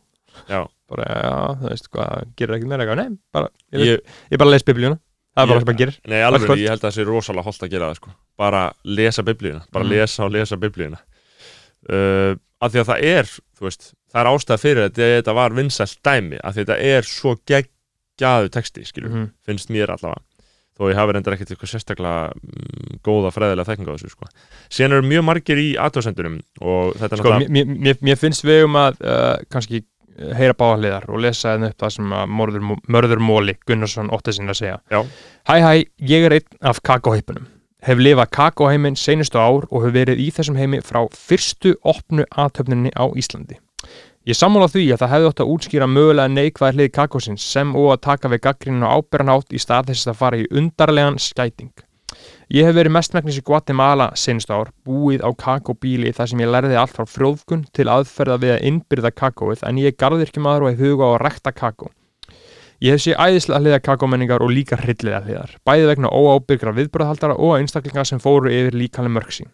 [0.47, 0.67] Já.
[0.89, 4.49] Bara já, þú veist hvað gerir ekki meira eitthvað, nei, bara ég, ég, ég bara
[4.55, 4.99] les biblíuna.
[5.37, 5.97] Það er bara sem maður gerir.
[6.09, 8.13] Nei, alveg, ég held að það sé rosalega holdt að gera það sko.
[8.41, 9.91] Bara lesa biblíuna, bara Mm.
[9.93, 10.97] lesa og lesa biblíuna.
[11.89, 13.29] Uh, af því að það er
[13.59, 16.89] þú veist, það er ástæða fyrir þetta þetta var vinsælt dæmi, af því að þetta
[16.97, 19.29] er svo geggjaðu texti, skilur Mhm.
[19.47, 20.21] finnst mér allavega.
[20.79, 24.25] Þó ég hafi reyndar ekkert eitthvað sérstaklega mm, góða fræðilega þekkinga á þessu sko.
[24.71, 28.43] síðan eru mjög margir í aðtóðsendunum og þetta er sko, náttúrulega mér, mér, mér finnst
[28.47, 29.81] við um að uh, kannski
[30.39, 34.55] heyra báðaliðar og lesa einn upp það sem að Mörður, Mörður Móli Gunnarsson ótti sinna
[34.55, 34.99] að segja Já.
[35.49, 35.71] Hæ hæ,
[36.11, 37.47] ég er einn af kakóheipunum
[37.85, 42.91] hef lifað kakóheimin seinustu ár og hef verið í þessum heimi frá fyrstu opnu aðtöfninni
[42.95, 43.59] á Íslandi
[44.27, 47.93] Ég sammála því að það hefði átt að útskýra mögulega neikvæð hlið kakósins sem og
[47.95, 51.71] að taka við gaggrinu á ábyrðanátt í stað þess að fara í undarlegan skæting.
[52.49, 56.79] Ég hef verið mestmæknis í Guatemala senst ár, búið á kakóbíli þar sem ég lærði
[56.81, 60.81] allt frá frjóðkun til aðferða við að innbyrða kakóið en ég er garðirkjumadur og hef
[60.81, 61.91] huga á að rekta kakó.
[62.81, 67.53] Ég hef sé æðislega hliða kakómenningar og líka hryllilega hliðar, bæði vegna óábyrgra viðbröðhaldara og
[67.59, 69.53] einstaklingar sem fóru yfir líkanlega mörg sín.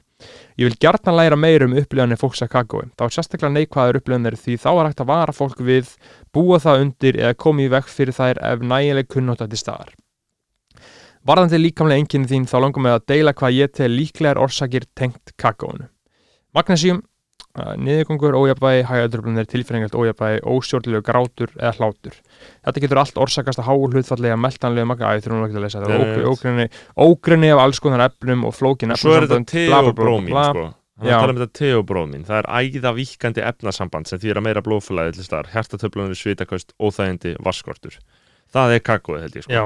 [0.55, 2.87] Ég vil gjartan læra meira um upplifanir fólks að kakói.
[2.95, 5.91] Þá er sérstaklega neikvæður upplifanir því þá er hægt að vara fólk við,
[6.31, 9.91] búa það undir eða koma í vekk fyrir þær ef nægileg kunnóta til staðar.
[11.25, 15.31] Varðandi líkamlega enginni þín þá langar mig að deila hvað ég tel líklegar orsakir tengt
[15.41, 15.87] kakóinu.
[16.53, 16.99] Magnesium,
[17.57, 22.19] uh, niðurgangur, ójafvægi, hægadröflunir, tilfæringalt ójafvægi, óstjórnlegu grátur eða hlátur.
[22.67, 26.67] Þetta getur allt orsakast að háu hlutfallega meltanlega magga, ég þurfum ekki að lesa þetta,
[27.07, 30.67] ógrinni, af alls konar efnum og flókin og svo er þetta teobrómin sko.
[30.95, 31.17] Er Já.
[31.17, 32.45] að tala um þetta teobrómin það er
[32.77, 35.49] æðavíkandi efnasamband sem þýr að meira blóðfælaði til staðar.
[35.51, 37.97] Hjartatöflunir, svitaköst, óþægindi, vaskortur
[38.55, 39.53] það er kakóið held ég sko.
[39.53, 39.63] Já,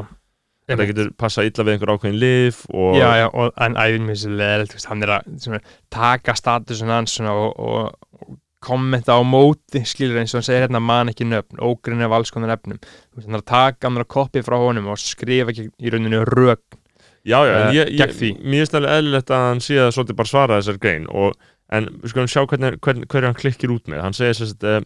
[0.69, 5.05] þetta getur passa illa við einhver ákveðin lif og já, já, og, en veist, hann
[5.05, 5.61] er að svona,
[5.93, 10.81] taka statusin hans og, og, og kommenta á móti, skilur eins og hann segir hérna
[10.83, 14.43] man ekki nöfn, ógrinni af alls konar veist, hann er að taka hann að koppi
[14.45, 16.61] frá honum og skrifa ekki í rauninu rög
[17.23, 20.31] já, já, Eh, ég, ég, mér finnst alveg eðlilegt að hann sé að svolítið bara
[20.31, 21.35] svara þessar grein og,
[21.71, 24.03] en við skulum sjá hvernig, hvern, hverju hann klikkir út með.
[24.05, 24.79] Hann segir að uh,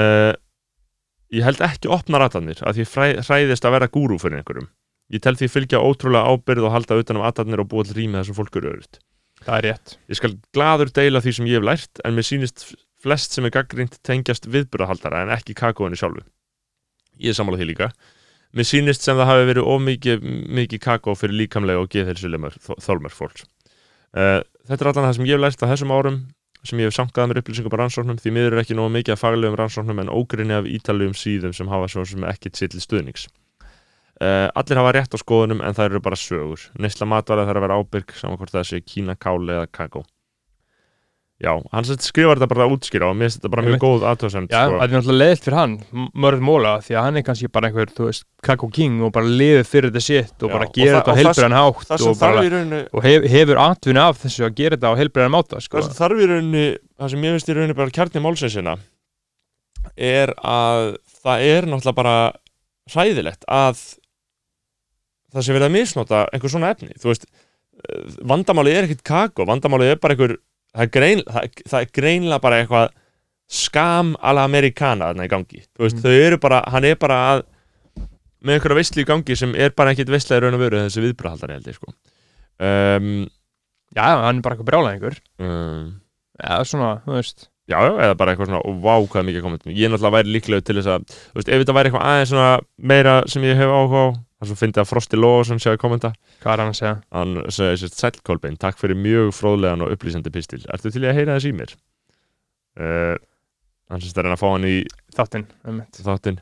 [0.00, 0.32] uh,
[1.34, 4.70] ég held ekki opna ratarnir að fræ, hræðist að vera gúrú fyrir einhverjum
[5.10, 8.20] ég tel því fylgja ótrúlega ábyrð og halda utan um atarnir og búa til rými
[8.20, 9.00] þessum fólk eru örugt
[9.40, 12.66] Það er rétt Ég skal gladur deila því sem ég hef lært en mér sýnist
[13.00, 16.24] flest sem er gaggrínt tengjast viðburðahaldara en ekki kakóinu sjálfu.
[17.20, 17.88] Ég er sammála því líka.
[18.56, 23.46] Mér sýnist sem það hafi verið of mikið, kakó fyrir líkamlega og geðhelsulemar þólmar fólks.
[24.10, 26.20] Uh, þetta er allan það sem ég hef lært á þessum árum
[26.66, 29.22] sem ég hef sankað mér upplýsingum á rannsóknum því miður er ekki nógu mikið af
[29.22, 33.28] faglegum rannsóknum en ógrinni af ítalegum síðum sem hafa svo sem ekki sitt til stuðnings.
[34.20, 36.66] Uh, allir hafa rétt á skoðunum en það eru bara sögur.
[36.76, 40.02] Neysla matvæla þarf að vera ábyrg saman hvort það sé kína, káli eða kakó.
[41.40, 44.58] Já, hann skrifar þetta bara útskýra og mér finnst þetta bara mjög góð aðtöðsend Já,
[44.66, 44.74] sko.
[44.76, 45.76] það er náttúrulega leðilt fyrir hann,
[46.20, 49.30] Mörð Móla því að hann er kannski bara einhver, þú veist, kakó king og bara
[49.40, 51.94] liður fyrir þetta sitt og Já, bara og gera það- þetta á og heilbriðan hátt
[51.96, 55.62] og, bara, rauninni og hef, hefur atvinni af þessu að gera þetta á heilbriðan máta
[55.64, 55.78] sko.
[55.80, 56.66] það sem þarf í rauninni
[57.00, 58.76] það sem ég finnst í rauninni bara kjarni málsinsina
[59.96, 60.84] er að
[61.24, 62.16] það er náttúrulega bara
[62.92, 63.80] hræðilegt að
[65.34, 66.92] það sé verið að misnota einhver svona efni.
[67.00, 67.26] Þú veist,
[67.88, 70.36] eh, vandamálið er ekkit kakó vandamálið er bara einhver
[70.74, 72.90] það er, grein, það, það er greinlega bara eitthvað
[73.50, 75.64] skam ala amerikana þarna í gangi.
[75.74, 76.02] Þú veist, Mm.
[76.04, 77.42] þau eru bara, hann er bara að
[78.44, 81.02] með einhverja veistli í gangi sem er bara ekkit veistlega í raun og veru þessi
[81.04, 81.92] viðbrahaldari held ég sko.
[82.60, 83.28] Um,
[83.96, 85.88] Já, hann er bara eitthvað brjálæð einhver um,
[86.40, 87.48] Já, svona, þú veist.
[87.70, 90.64] Já, eða bara eitthvað svona, og vá hvað er mikið kommentum Ég náttúrulega væri líklega
[90.64, 92.48] til þess að, þú veist, ef þetta væri eitthvað aðeins svona
[92.92, 94.08] meira sem ég hef áhuga á
[94.40, 96.10] það er svo fyndið að Frosti Lóðarsson sé að kommenta.
[96.40, 96.92] Hvað er hann að segja?
[97.12, 101.36] hann sér sælkolbein, takk fyrir mjög fróðlegan og upplýsandi pistil, ertu til í að heyra
[101.36, 101.74] þess í mér?
[102.80, 103.18] Uh,
[103.92, 104.78] hann sést að reyna að fá hann í
[105.16, 105.46] Þáttinn,
[106.00, 106.40] þáttinn.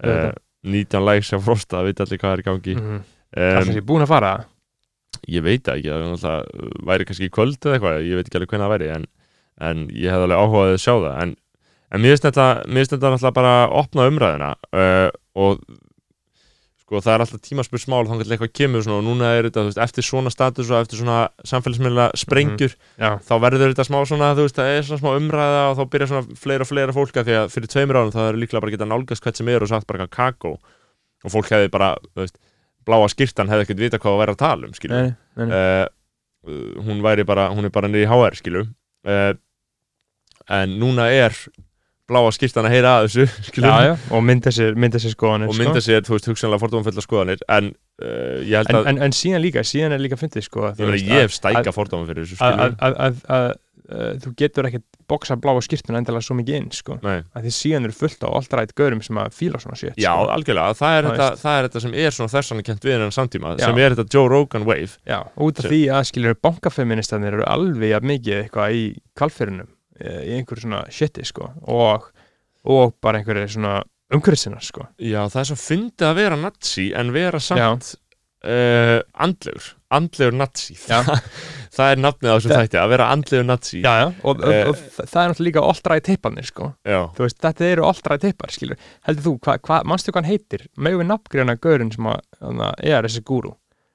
[0.00, 0.40] Uh, Auðvitað.
[0.64, 2.74] 19 likes á Frosta, það veit allir hvað er í gangi.
[2.80, 3.00] Mhm.
[3.04, 4.32] um, Kannski ég búin að fara?
[5.28, 8.28] Ég veit það ekki, það er náttúrulega væri kannski í kvöld eða eitthvað, ég veit
[8.28, 9.06] ekki alveg hvernig það væri en,
[9.68, 11.14] en ég hef alveg áhugaðið að sjá það.
[11.22, 11.34] En,
[11.90, 12.48] en mér finnst þetta
[13.12, 15.10] náttúrulega bara að opna umræðina uh,
[15.44, 15.60] og
[16.94, 19.80] sko það er alltaf tímaspyrsmál þannig að eitthvað kemur svona og núna er þetta veist,
[19.82, 21.18] eftir svona status og eftir svona
[21.50, 25.64] samfélagsmiðla sprengjur Já, þá verður þetta smá svona, þú veist, það er svona smá umræða
[25.70, 28.40] og þá byrja svona fleira og fleira fólka því að fyrir tveimur árum það er
[28.42, 30.54] líklega bara að geta nálgast hvert sem er og sagt bara kakó.
[31.24, 32.38] Og fólk hefði bara, þú veist,
[32.84, 35.48] bláa skýrtan hefði ekkert vita hvað að vera að tala um, nei.
[35.48, 38.66] uh, hún væri bara, hún er bara niður í HR, skilur
[39.08, 39.32] uh,
[40.52, 41.32] en núna er
[42.10, 43.26] bláa skýrtan að heyra að þessu,
[43.64, 45.64] Já, já, og mynda sér, mynda sér skoðanir og sko.
[45.64, 49.16] mynda sér, þú veist, hugsanlega fordómanfullar skoðanir en uh, ég held en, að, en, en
[49.16, 52.40] síðan líka, síðan er líka fyndið sko, ég, meina, ég hef stæka fordóman fyrir þessu,
[52.44, 56.96] að, að þú getur ekkert boksa bláa skýrtuna endilega svo mikið inn sko.
[57.04, 57.20] Nei.
[57.36, 60.30] að því síðan eru fullt á alltaf gaurum sem að fíla svona shit Já, sko.
[60.32, 61.42] algjörlega, það er, þetta, veist.
[61.42, 63.66] það er þetta sem er svona þessan kent við hennan samtíma, Já.
[63.66, 68.08] sem er þetta Joe Rogan wave Já, út af því að skilur bankafeministarnir eru alveg
[68.08, 68.84] mikið eitthvað í
[69.20, 69.68] kvalfyrunum
[70.04, 72.10] í einhverju svona shiti sko og,
[72.68, 73.82] og bara einhverju svona
[74.14, 74.86] umhverfisinnar sko.
[75.00, 77.94] Já, það er svo fyndið að vera nazi en vera samt
[78.44, 80.76] uh, andlegur, andlegur nazi.
[80.86, 81.00] Já.
[81.74, 83.80] það er nafnið á þessum þætti, að vera andlegur nazi.
[83.82, 84.68] Já, já, og, og, Eh.
[84.70, 86.68] og þa- það er náttúrulega líka alltræði teipanir sko.
[86.86, 87.00] Já.
[87.16, 88.78] þú veist, þetta eru alltræði teipar skilur
[89.08, 90.66] heldur þú, hvað, hva, manstu hvað hann heitir?
[90.76, 93.54] Megum við nafngreina gaurinn sem að, að er þessi gúru,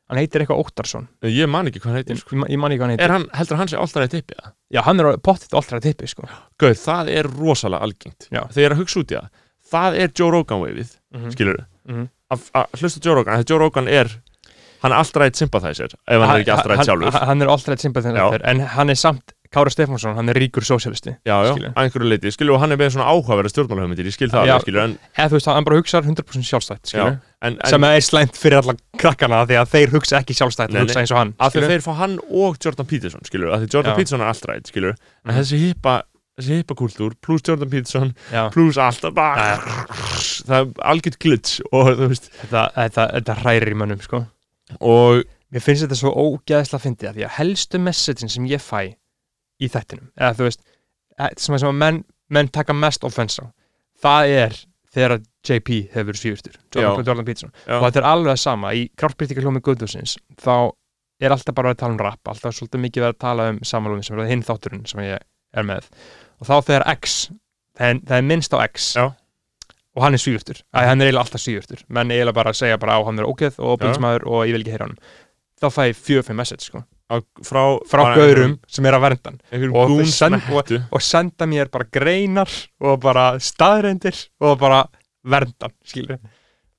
[0.09, 1.07] hann heitir eitthvað Óttarsson.
[1.23, 2.35] Ég man ekki hvað hann heitir sko.
[2.35, 3.13] ég, man ekki hvað hann heitir.
[3.13, 4.53] Hann, heldur hann sé alltaf að tippi það?
[4.73, 6.27] já, hann er pottitt alltræði teipi sko.
[6.59, 8.27] Gauð, það er rosalega algengt.
[8.33, 8.41] Já.
[8.49, 9.29] þegar ég er að hugsa út í það.
[9.69, 12.09] Það er Joe Rogan waveið, mm skilur Mhm.
[12.33, 14.09] að að hlusta Joe Rogan, þegar Joe Rogan er
[14.81, 17.11] hann er alltaf rætt sympathizer ef hann er ekki alltaf rætt sjálfur.
[17.11, 21.09] hann, hann er alltræði sympathízer en hann er samt, Kára Stefánsson, hann er ríkur sósialisti
[21.25, 21.71] já, já, skilur.
[21.73, 24.61] að einhverju leiti, skilur og hann er með svona áhugaverða stjórnmálahugmyndir, ég skil það alveg,
[24.67, 26.93] skilur en, eða þú veist, hann bara hugsar 100% sjálfstætt
[27.41, 31.01] en sem er slæmt fyrir alla krakkana því að þeir hugsa ekki sjálfstætt og hugsa
[31.01, 33.91] eins og hann af því þeir fá hann og Jordan Peterson skilur, af því Jordan
[33.93, 33.97] Já.
[33.97, 35.39] Peterson er allt rætt skilur, en Mhm.
[35.41, 36.03] þessi hippa
[36.39, 38.13] þessi hippa kultúr, pluss Jordan Peterson
[38.53, 39.57] pluss allt bara,
[40.45, 42.29] það er algjört glitch og þú veist.
[42.45, 43.35] Þetta, þetta, þetta
[49.59, 50.63] í þættinum, eða þú veist
[51.19, 53.45] eh, sem að menn, menn taka mest offense á,
[53.99, 54.59] það er
[54.93, 57.77] þegar JP hefur svífustur Jordan, Peterson, Já.
[57.77, 58.73] og þetta er alveg það sama.
[58.75, 60.71] Í kraftbyrtika hljómi Guðdúsins þá
[61.21, 64.19] er alltaf bara að tala um rap alltaf svolítið mikið að tala um samanlóðin sem
[64.19, 65.89] er hinn þátturinn sem ég er með.
[66.39, 67.17] Og þá þegar X,
[67.77, 69.05] það er, það er minnst á X Já.
[69.95, 72.97] og hann er svífustur, hann er eiginlega alltaf svífustur menn eiginlega bara að segja bara
[72.97, 74.99] á hann er ógeð og byrjusmaður og ég vil ekki heyra hann
[75.59, 79.31] þá fæ ég fjögur fimm message sko á, frá, frá gaurum sem er að vernda
[79.31, 79.39] hann.
[79.51, 82.49] einhverjum Og send- mettu og senda mér bara greinar
[82.81, 84.83] og bara staðreindir og bara
[85.25, 86.19] vernda hann, skilur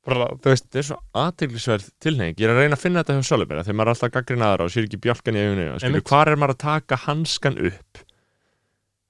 [0.06, 3.26] bara, veist, þetta er svo aðteglisverð tilheng ég er að reyna að finna þetta hjá
[3.50, 5.42] mér þegar maður er alltaf gaggrin aðra og sér ekki bjálkan í
[5.90, 6.08] Einmitt.
[6.08, 8.04] hvar er maður að taka hanskan upp?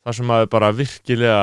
[0.04, 1.42] Þar sem maður bara virkilega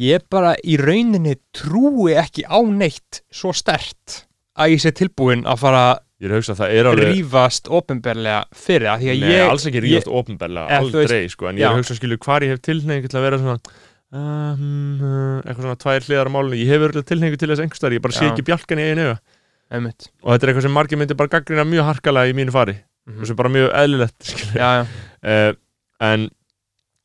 [0.00, 4.24] ég bara í rauninni trúi ekki á neitt svo stert
[4.58, 5.84] að ég sé tilbúin að fara
[6.20, 9.18] ég er að hugsa að það er að alveg rífast ofinberlega fyrir það því að
[9.20, 12.46] Nei, ég alls ekki rífast ofinberlega, aldrei sko, en ég er að hugsa skilur hvar
[12.46, 13.58] ég hef tilhengi til að vera svona
[14.16, 14.62] um,
[15.02, 18.04] uh, eitthvað svona tvær hliðar á málunni ég hef verið tilhengi til þess einhverstaðar, ég
[18.06, 18.30] bara sé Já.
[18.32, 19.06] ekki bjalkan í einu
[19.76, 22.76] einmitt, og þetta er eitthvað sem margir myndir bara gaggrina mjög harkalega í mínu fari
[23.06, 23.20] Mhm.
[23.22, 24.86] og sem bara mjög eðlilegt skilur já, já,
[25.30, 25.52] uh,
[26.02, 26.24] en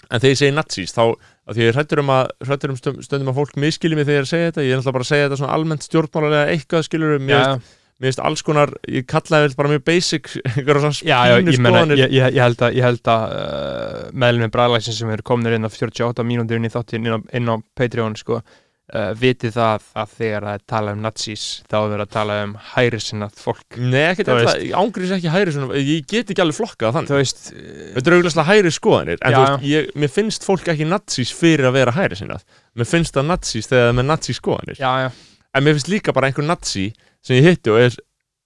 [0.10, 1.04] en þegar ég segi nazís þá
[1.46, 2.32] að því ég hrættur um að
[2.72, 4.80] um stund- stundum að fólk miskili mig þegar ég er að segja þetta ég er
[4.82, 7.54] náttúrulega bara að segja þetta svona almennt stjórnmálarlega eitthvað skilur já, mér, já.
[7.54, 11.36] finnst- mér finnst alls konar ég kallaði þetta bara mjög basic einhverja svona Já, já,
[11.38, 12.02] pínu ég, meina, skoðanir.
[12.02, 15.72] ég, ég, ég held að, að uh, meðlum með bræðlæsin sem eru komnir inn á
[15.72, 20.16] 48 mínútur inn í þáttin inn á, inn á Patreon sko, uh, viti það að
[20.18, 23.78] þegar það er talað um nazís þá er verið að tala um hæri sinnað fólk.
[23.78, 24.32] Nei, ekkert
[24.66, 27.12] ég ángrís ekki hæri svona, ég get ekki alveg flokkað þannig.
[27.14, 29.38] Þú veist, uh, Þetta er auðvitað hæri skoðanir En Já.
[29.38, 32.44] þú veist, ég, mér finnst fólk ekki nazís fyrir að vera hæri sinnað
[32.76, 34.82] Mér finnst það nazís þegar það er með nazí skoðanir.
[34.82, 35.10] Já, já,
[35.52, 36.90] En mér finnst líka bara einhver nazí
[37.26, 37.98] sem ég hitti og er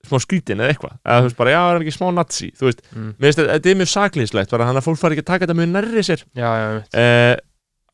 [0.05, 0.95] smá skrítin eða eitthvað.
[1.01, 3.39] Eða þú veist bara, já, það er ekki smá nazí Þú veist, mm, mér finnst
[3.39, 6.03] þetta, þetta er mjög saklýslegt Þannig að fólk fari ekki að taka þetta mjög nærri
[6.05, 6.25] sér.
[6.37, 6.67] Já, já,
[7.01, 7.37] eh,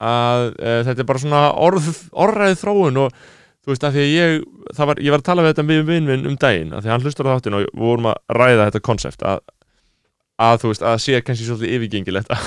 [0.02, 1.88] að eh, þetta er bara svona orð,
[2.26, 3.16] orðræði þróun og
[3.62, 6.08] þú veist að því að ég var, ég var að tala við þetta með vinn
[6.10, 8.68] minn um daginn að því að hann hlustar á þáttin og við vorum að ræða
[8.70, 9.44] þetta konsept að,
[10.42, 12.46] að þú veist að sé kannski svolítið yfirgengilegt að,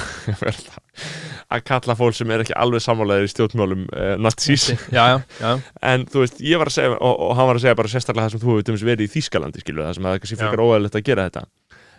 [1.55, 4.65] að kalla fólk sem er ekki alveg sammálaðir í stjórnmálum uh, nazís
[4.95, 5.05] já,
[5.41, 5.53] já,
[5.93, 8.27] en þú veist, ég var að segja og, og hann var að segja bara sérstaklega
[8.27, 10.65] það sem þú hefur dæmis verið í Þýskalandi skilu, það sem að það kannski frekar
[10.65, 11.45] óæðilegt að gera þetta.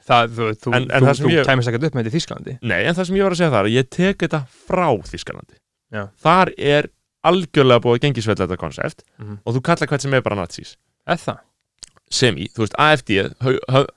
[0.06, 2.18] Það, þú, þú, En- en þú, það þú ég- kæmist ekkert upp með þetta í
[2.20, 4.42] Þísklandi Nei, en það sem ég var að segja það er að ég tek þetta
[4.68, 5.56] frá Þýskalandi.
[5.96, 6.04] Já.
[6.26, 6.90] þar er
[7.26, 9.40] algjörlega búið að gengisveitla þetta konsept Mhm.
[9.46, 10.76] og þú kalla hvert sem er bara nazís
[12.06, 12.16] Það?
[12.16, 13.10] semi, þú veist, AFD,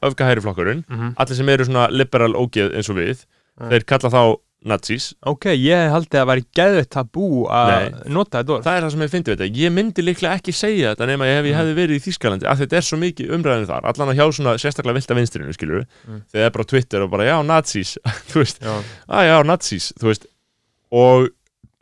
[0.02, 1.14] öfgahæri flokkurinn Mm -hmm.
[1.16, 3.24] allir sem eru svona liberal ógeð eins og við
[3.61, 3.68] Mm.
[3.70, 8.52] þeir kalla þá nazís Ok, ég haldi að það væri geðvett tabú að nota þetta
[8.54, 11.06] orð það er það sem ég fyndi við þetta ég myndi líklega ekki segja þetta
[11.06, 11.59] nema ef ég Mm.
[11.59, 14.32] hefði verið í Þýskalandi af því þetta er svo mikið umræðinu þar allan að hjá
[14.32, 16.22] svona sérstaklega vilda vinstrinu skilur Mm.
[16.32, 17.98] þegar það er bara Twitter og bara já nazís
[18.30, 20.26] þú veist, Já, að já nazís þú veist
[20.92, 21.28] og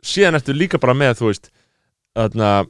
[0.03, 1.49] síðan ertu líka bara með þú veist
[2.15, 2.65] þarna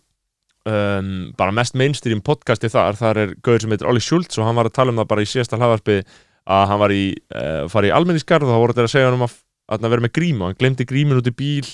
[0.67, 4.57] um, bara mest mainstream podcasti þar þar er gauður sem heitir Olli Schultz og hann
[4.59, 5.99] var að tala um það bara í síðasta hlaðvarpi
[6.47, 7.03] að hann var í,
[7.35, 9.37] uh, fari í almenningskarð og þá voru þetta að segja hann um að
[9.67, 11.65] að vera með grímu, hann glemdi grímun út í bíl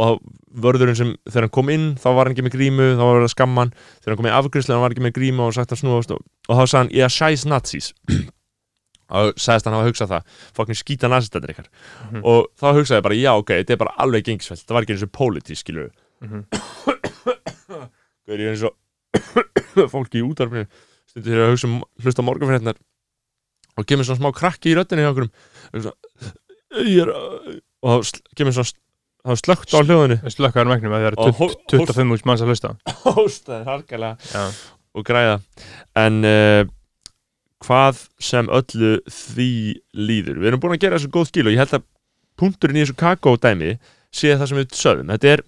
[0.00, 0.22] og
[0.64, 3.26] vörðurinn sem þegar hann kom inn þá var hann ekki með grímu, þá var verið
[3.28, 3.72] að skamma hann.
[4.00, 6.22] Þegar hann kom í afgriðslu, hann var ekki með grímu og sagt að snúast og,
[6.48, 7.90] og þá sagði hann, ég sæs nazís
[9.20, 10.32] og sagðist hann hafa hugsað það.
[10.56, 11.68] Fokkin skýta nazistættir ykkar
[12.14, 12.24] Mhm.
[12.24, 14.96] og þá hugsaði ég bara, já ok, þetta er bara alveg gengisfælt, það var ekki
[14.96, 15.92] eins og pólitísk, skilur
[16.24, 16.46] Mhm.
[18.24, 20.66] Gauður ég eins og fólki í útarfinu
[21.10, 22.78] stundur þegar að hugsa um hlusta morgunfrétnar
[23.74, 25.28] og kemur svona smá krakki í röddinni hjá okkur
[27.84, 28.72] og þá kemur svona
[29.24, 30.16] þá slögt á hljóðinu.
[30.32, 32.72] slökkaður megnum að það eru hó- 25 úr manns að hlusta.
[33.16, 34.42] Hóstaði harkalega.
[34.94, 35.38] Og græða.
[35.96, 36.66] En uh,
[37.64, 39.48] hvað sem öllu því
[39.96, 40.42] líður.
[40.42, 41.86] Við erum búin að gera þessu góð skil og ég held að
[42.40, 43.72] punkturinn í þessu kakó dæmi
[44.14, 45.42] sé það sem við sögum þetta er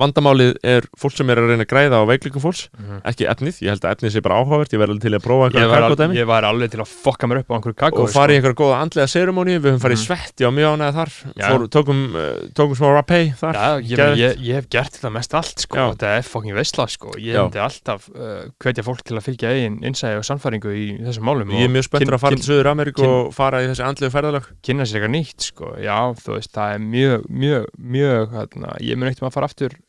[0.00, 3.00] vandamálið er fólk sem er að reyna að græða á veiklikum fólks Mhm.
[3.04, 5.44] ekki efnið, ég held að efnið sé bara áhugavert ég verði alveg til að prófa
[5.50, 6.16] einhverja kakódæmi.
[6.16, 8.56] ég var alveg til að fokka mér upp á einhverju kakó og fara í einhverja
[8.56, 10.06] góða andlega seremóni við höfum farið í Mhm.
[10.08, 11.10] svetti á mjög ánæða þar.
[11.42, 15.34] Fór, tókum, uh, tókum smá rapé þar Já, ég, ég, ég hef gert þetta mest
[15.34, 15.92] allt sko, Já.
[15.92, 19.80] þetta er fokkin veistla sko, ég hefndi alltaf uh, hvetja fólk til að fylgja eigin
[19.84, 23.04] innsæði og sannfæringu í þessum málum ég er mjög spenntur að fara til Suður Ameríku
[23.04, 26.14] og fara í þessi andlegu ferðalag kynna sér eitthvað nýtt sko, já,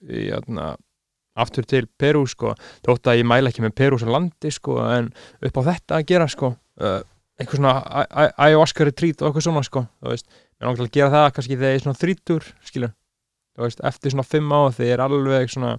[0.08, 0.82] er mjög, mjög, hérna, ég að
[1.34, 2.54] aftur í, aftur til Perú, sko,
[2.86, 5.10] þótt að ég mæla ekki með Perú sem landi, sko, en
[5.42, 7.00] upp á þetta að gera, sko, uh,
[7.40, 8.04] eitthvað svona
[8.38, 10.28] ayahuasca retreat og eitthvað svona, sko, þú veist,
[10.60, 12.94] mér langar til að gera það kannski þegar ég er svona þrítur, skilur,
[13.58, 15.78] þú veist, eftir svona fimm á þegar ég er alveg svona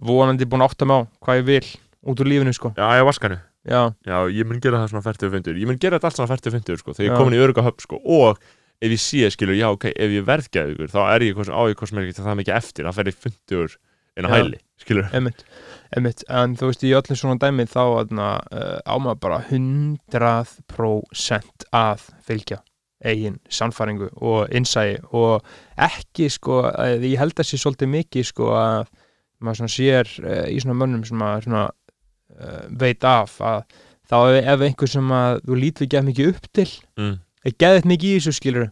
[0.00, 1.66] vonandi búin að átta mig á hvað ég vil
[2.08, 5.60] út úr lífinu, sko, já, ég vaskanu já, Já, ég mun gera það svona 40-50
[5.60, 7.14] Ég mun gera þetta allt svona 40-50 sko, þegar ég Já.
[7.14, 8.40] er komin í öruga höfn sko, og
[8.82, 11.84] ef ég sé, skilur, já, ok, ef ég verð geðugur þá er ég á ég
[11.84, 13.76] er ekki það mikið eftir það fer ég 50
[14.14, 14.36] inn á Já.
[14.36, 15.40] hæli skilur, Einmitt,
[15.94, 21.66] einmitt, en þú veist í öllum svona dæmi þá aðna, uh, á maður bara 100%
[21.74, 22.58] að fylgja
[23.04, 25.44] eigin sannfæringu og innsæi og
[25.76, 28.86] ekki sko, að ég held að sé svolítið mikið sko að
[29.44, 33.60] maður svona sér uh, í svona mönnum sem maður svona uh, veit af að
[34.08, 36.70] þá ef, ef einhver sem að þú lítur ekki mikið upp til
[37.00, 37.14] mm.
[37.44, 38.68] Er geðið mikið í þessu skilur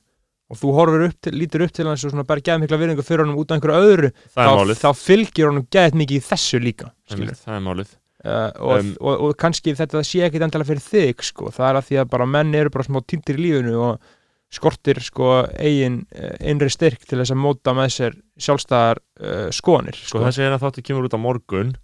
[0.53, 3.07] og þú horfir upp til, lítur upp til hans og svona bara geðið mikla virðingu
[3.07, 6.61] fyrir honum út af einhverju öðru það þá, þá fylgir honum geðið mikið í þessu
[6.63, 7.37] líka skilur.
[7.41, 11.25] Það er málið Uh, og, Um, og, og kannski þetta sé ekkit endalega fyrir þig
[11.27, 11.49] sko.
[11.51, 14.13] það er að því að bara menn eru bara smá týndir í lífinu og
[14.53, 15.97] skortir sko eigin
[16.39, 20.23] einri styrk til þess að móta með sér sjálfstæðar uh, skoðanir sko, sko.
[20.29, 21.75] þessi er að þáttu kemur út á morgun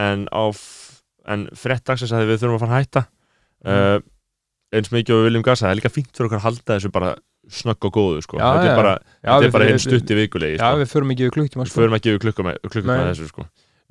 [0.00, 3.98] en en frett dagsins að við þurfum að fara að hætta uh,
[4.78, 6.92] eins mikið og við viljum gasa það er líka fínt fyrir okkur að halda þessu
[6.94, 7.10] bara
[7.54, 8.38] snögg og góðu sko.
[8.40, 8.70] Já, þetta já.
[8.70, 10.78] er bara, já, þetta við, er bara við, einn stutt í vikulegi já, sko.
[10.80, 11.80] við förum ekki við klukktíma við sko.
[11.82, 13.44] förum ekki yfir klukkum með, þessu sko.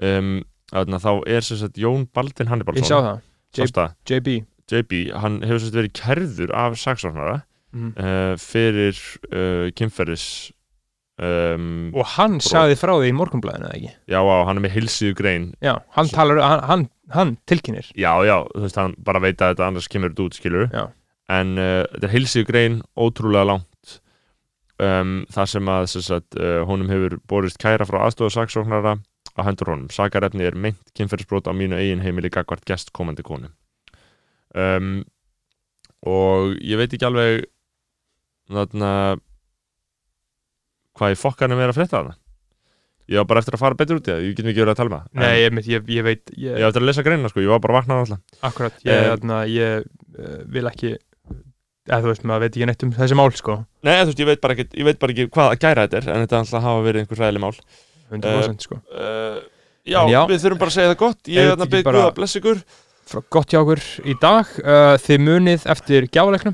[0.09, 0.31] um,
[0.73, 4.17] þá er sem sagt Jón Baldin ég sá Hannibalsson það, J-?
[4.17, 4.39] JB
[4.71, 7.37] JB, hann hefur sem sagt verið kærður af saksóknara
[7.75, 7.93] mm.
[7.99, 10.27] uh, fyrir uh, kynferðis
[11.21, 12.47] um, og hann Brot.
[12.49, 13.91] sagði frá því í morgunblæðinu eða ekki?
[14.09, 15.45] Já, á, hann er með heilsíðu grein.
[15.61, 19.37] Já, hann Svo- talar, hann, hann, hann tilkynir já, já, þú veist, hann bara veit
[19.41, 20.87] að þetta annars kemur þetta út, skilur Já.
[21.29, 23.69] en uh, þetta er heilsíðu grein ótrúlega langt.
[24.83, 28.95] Um, það sem að sem sagt, uh, honum hefur borist kæra frá aðstofa saksóknara
[29.37, 33.51] á hendur honum, sakarefni er meint kynferðisbrot á mínu eigin heimili gagvart gest komandi konu.
[34.57, 35.03] Um,
[36.05, 37.45] og ég veit ekki alveg
[38.51, 38.89] þarna
[40.99, 42.15] hvað í fokkanum er að frétta þarna?
[43.11, 44.79] Ég var bara eftir að fara betur út í það, ég get mikið verið að
[44.79, 47.31] tala með það nei, ég, ég, ég veit ég, ég var eftir að lesa greinina
[47.33, 48.21] sko, ég var bara vaknað alltaf.
[48.47, 50.93] Akkurat, ég, Eh, þarna, ég uh, vil ekki
[51.83, 53.57] eða þú veist, maður veit ekki neitt um þessi mál sko.
[53.83, 55.97] Nei, þú veist, ég veit bara ekki, ég veit bara ekki hvað að gæra þetta
[55.99, 57.57] er en þetta er alltaf að hafa verið einhver ræðileg mál.
[58.13, 58.79] 100% sko.
[58.93, 59.41] Uh,
[59.83, 60.21] já, En já.
[60.29, 61.21] við þurfum bara að segja það gott.
[61.27, 62.63] Ég er þetta þarna ekki byggt bara- Guð að blessa ykkur.
[63.35, 64.45] gott hjá okkur í dag.
[64.63, 66.51] Uh, þið munið eftir gjáleiknum